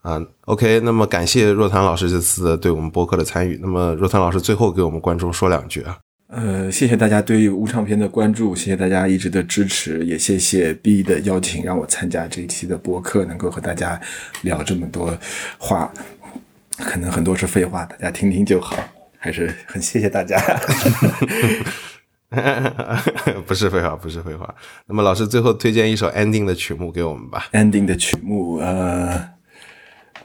[0.01, 3.59] 啊，OK，那么感谢若潭老师这次对我们播客的参与。
[3.61, 5.97] 那么若潭老师最后给我们观众说两句啊。
[6.27, 13.99] 呃，谢谢大家对无唱片的关注，谢谢大家一直的支持，也谢谢 B 的邀请让我参加这一期的播客，能够和大家
[14.41, 15.17] 聊这么多
[15.57, 15.89] 话，
[16.77, 18.77] 可能很多是废话，大家听听就好，
[19.17, 20.37] 还是很谢谢大家。
[23.47, 24.53] 不是废话，不是废话。
[24.85, 27.47] 那么老师最后推荐一首 ending 的曲目给我们吧。
[27.53, 29.29] ending 的曲目，呃，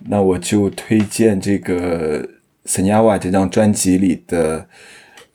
[0.06, 2.22] 那我就推荐这个
[2.66, 4.68] 《Senyawa》这张专辑里的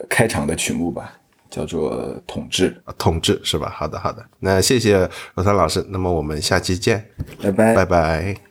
[0.09, 1.13] 开场的曲目吧，
[1.49, 2.72] 叫做《统治》。
[2.97, 3.70] 统治是吧？
[3.74, 4.26] 好的，好的。
[4.39, 5.86] 那谢谢罗桑老师。
[5.89, 7.09] 那么我们下期见，
[7.41, 8.46] 拜拜，拜拜。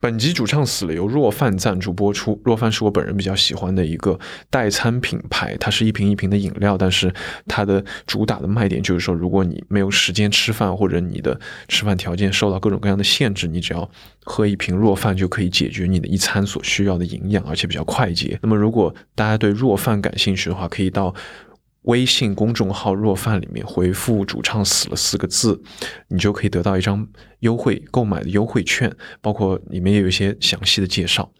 [0.00, 2.40] 本集主唱死了，由若饭赞助播出。
[2.44, 4.16] 若饭是我本人比较喜欢的一个
[4.48, 7.12] 代餐品牌，它是一瓶一瓶的饮料，但是
[7.48, 13.90] 它的主打的卖点就是说，如果你没有时间吃饭，或者你的吃饭条件受到各种各样的限制，你只要
[14.24, 18.38] 喝一瓶若饭就可以解决你的一餐所需要的营养，而且比较快捷。
[18.40, 21.12] 那么，如果大家对若饭感兴趣的话，可以到。
[21.88, 25.60] 微信公众号“若饭”里面回复“主唱死了”四个字，
[26.08, 27.06] 你就可以得到一张
[27.40, 31.32] 优惠购买的优惠券，包括里面也有一些详细的介绍。